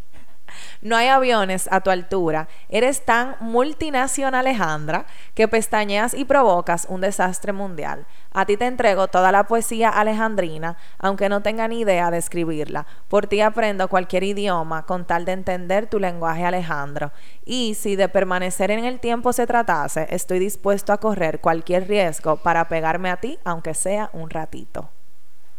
No 0.80 0.96
hay 0.96 1.08
aviones 1.08 1.68
a 1.70 1.80
tu 1.80 1.90
altura. 1.90 2.48
Eres 2.68 3.04
tan 3.04 3.36
multinacional, 3.40 4.46
Alejandra, 4.46 5.06
que 5.34 5.48
pestañeas 5.48 6.14
y 6.14 6.24
provocas 6.24 6.86
un 6.88 7.00
desastre 7.00 7.52
mundial. 7.52 8.06
A 8.32 8.44
ti 8.44 8.56
te 8.58 8.66
entrego 8.66 9.08
toda 9.08 9.32
la 9.32 9.44
poesía 9.44 9.88
alejandrina, 9.88 10.76
aunque 10.98 11.30
no 11.30 11.40
tenga 11.40 11.68
ni 11.68 11.80
idea 11.80 12.10
de 12.10 12.18
escribirla. 12.18 12.86
Por 13.08 13.26
ti 13.26 13.40
aprendo 13.40 13.88
cualquier 13.88 14.24
idioma 14.24 14.84
con 14.84 15.06
tal 15.06 15.24
de 15.24 15.32
entender 15.32 15.86
tu 15.86 15.98
lenguaje 15.98 16.44
alejandro. 16.44 17.12
Y 17.46 17.74
si 17.74 17.96
de 17.96 18.10
permanecer 18.10 18.70
en 18.70 18.84
el 18.84 19.00
tiempo 19.00 19.32
se 19.32 19.46
tratase, 19.46 20.06
estoy 20.10 20.38
dispuesto 20.38 20.92
a 20.92 20.98
correr 20.98 21.40
cualquier 21.40 21.88
riesgo 21.88 22.36
para 22.36 22.68
pegarme 22.68 23.10
a 23.10 23.16
ti, 23.16 23.38
aunque 23.44 23.72
sea 23.72 24.10
un 24.12 24.28
ratito. 24.28 24.90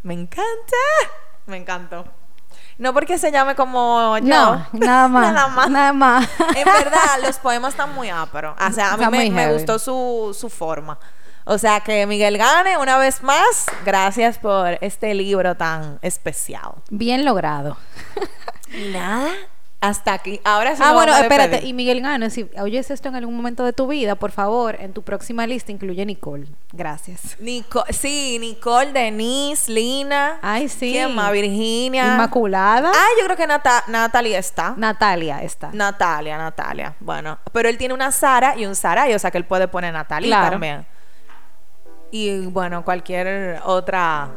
Me 0.02 0.14
encanta. 0.14 0.76
Me 1.46 1.56
encantó. 1.56 2.04
No 2.78 2.94
porque 2.94 3.18
se 3.18 3.30
llame 3.32 3.54
como 3.56 4.16
yo. 4.18 4.24
No, 4.24 4.66
nada 4.72 5.08
más. 5.08 5.32
nada 5.32 5.48
más. 5.48 5.70
Nada 5.70 5.92
más. 5.92 6.28
En 6.56 6.64
verdad, 6.64 7.18
los 7.24 7.38
poemas 7.38 7.74
están 7.74 7.94
muy 7.94 8.08
áperos. 8.08 8.56
O 8.60 8.72
sea, 8.72 8.92
a 8.92 8.96
mí 8.96 9.06
me, 9.08 9.30
me 9.30 9.52
gustó 9.52 9.78
su, 9.78 10.34
su 10.38 10.48
forma. 10.48 10.98
O 11.44 11.56
sea, 11.58 11.80
que 11.80 12.06
Miguel 12.06 12.36
gane 12.38 12.76
una 12.76 12.98
vez 12.98 13.22
más. 13.22 13.66
Gracias 13.84 14.38
por 14.38 14.78
este 14.82 15.14
libro 15.14 15.56
tan 15.56 15.98
especial. 16.02 16.72
Bien 16.90 17.24
logrado. 17.24 17.76
Nada, 18.92 19.30
hasta 19.80 20.12
aquí. 20.12 20.40
Ahora 20.44 20.74
sí 20.74 20.82
ah, 20.84 20.92
bueno, 20.92 21.16
espérate. 21.16 21.64
Y 21.64 21.72
Miguel 21.72 22.00
Gano, 22.00 22.30
si 22.30 22.50
oyes 22.60 22.90
esto 22.90 23.08
en 23.08 23.14
algún 23.14 23.36
momento 23.36 23.64
de 23.64 23.72
tu 23.72 23.86
vida, 23.86 24.16
por 24.16 24.32
favor, 24.32 24.76
en 24.80 24.92
tu 24.92 25.02
próxima 25.02 25.46
lista 25.46 25.70
incluye 25.70 26.04
Nicole. 26.04 26.48
Gracias. 26.72 27.36
Nico- 27.38 27.84
sí, 27.90 28.38
Nicole, 28.40 28.92
Denise, 28.92 29.70
Lina. 29.70 30.38
Ay, 30.42 30.68
sí. 30.68 30.90
¿Quién 30.92 31.14
más? 31.14 31.30
Virginia. 31.30 32.06
Inmaculada. 32.14 32.90
Ah, 32.92 33.06
yo 33.20 33.24
creo 33.26 33.36
que 33.36 33.46
Nata- 33.46 33.84
Natalie 33.86 34.36
está. 34.36 34.74
Natalia 34.76 35.42
está. 35.42 35.70
Natalia, 35.72 36.36
Natalia. 36.38 36.96
Bueno, 36.98 37.38
pero 37.52 37.68
él 37.68 37.78
tiene 37.78 37.94
una 37.94 38.10
Sara 38.10 38.56
y 38.56 38.66
un 38.66 38.74
Saray, 38.74 39.14
o 39.14 39.18
sea 39.20 39.30
que 39.30 39.38
él 39.38 39.44
puede 39.44 39.68
poner 39.68 39.92
Natalie 39.92 40.28
Claro. 40.28 40.50
también. 40.50 40.86
Y 42.10 42.46
bueno, 42.46 42.84
cualquier 42.84 43.60
otra 43.64 44.30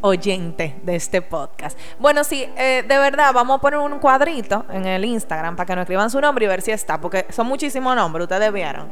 oyente 0.00 0.74
de 0.82 0.96
este 0.96 1.22
podcast. 1.22 1.78
Bueno, 1.98 2.24
sí, 2.24 2.48
eh, 2.56 2.84
de 2.86 2.98
verdad, 2.98 3.32
vamos 3.32 3.58
a 3.58 3.60
poner 3.60 3.78
un 3.78 3.98
cuadrito 3.98 4.64
en 4.70 4.86
el 4.86 5.04
Instagram 5.04 5.56
para 5.56 5.66
que 5.66 5.74
nos 5.74 5.82
escriban 5.82 6.10
su 6.10 6.20
nombre 6.20 6.44
y 6.44 6.48
ver 6.48 6.62
si 6.62 6.70
está, 6.70 7.00
porque 7.00 7.26
son 7.30 7.46
muchísimos 7.46 7.94
nombres, 7.96 8.24
ustedes 8.24 8.52
vieron, 8.52 8.88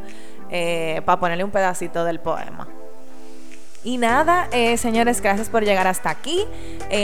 eh, 0.50 1.02
para 1.04 1.20
ponerle 1.20 1.44
un 1.44 1.50
pedacito 1.50 2.04
del 2.04 2.20
poema. 2.20 2.68
Y 3.84 3.98
nada, 3.98 4.48
eh, 4.52 4.76
señores, 4.76 5.20
gracias 5.20 5.48
por 5.48 5.64
llegar 5.64 5.88
hasta 5.88 6.08
aquí. 6.10 6.46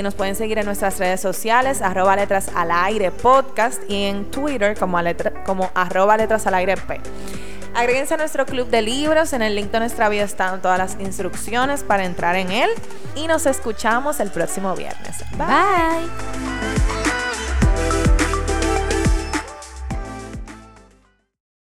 Nos 0.03 0.15
pueden 0.15 0.37
seguir 0.37 0.59
en 0.59 0.67
nuestras 0.67 0.99
redes 0.99 1.21
sociales, 1.21 1.83
arroba 1.83 2.15
letras 2.15 2.51
al 2.55 2.71
aire 2.71 3.11
podcast 3.11 3.83
y 3.91 4.05
en 4.05 4.31
Twitter 4.31 4.79
como, 4.79 4.97
a 4.97 5.03
como 5.45 5.71
arroba 5.75 6.17
letras 6.17 6.47
al 6.47 6.55
aire 6.55 6.77
P. 6.77 7.01
Agréguense 7.79 8.15
a 8.15 8.17
nuestro 8.17 8.45
club 8.45 8.69
de 8.71 8.83
libros, 8.83 9.33
en 9.33 9.41
el 9.41 9.55
link 9.55 9.71
de 9.71 9.79
nuestra 9.79 10.09
bio 10.09 10.25
están 10.25 10.61
todas 10.61 10.79
las 10.79 10.97
instrucciones 10.99 11.85
para 11.85 12.05
entrar 12.05 12.35
en 12.35 12.51
él 12.51 12.69
y 13.15 13.29
nos 13.29 13.47
escuchamos 13.47 14.19
el 14.19 14.33
próximo 14.33 14.75
viernes. 14.75 15.19
Bye. 15.37 15.47
Bye. 15.47 17.08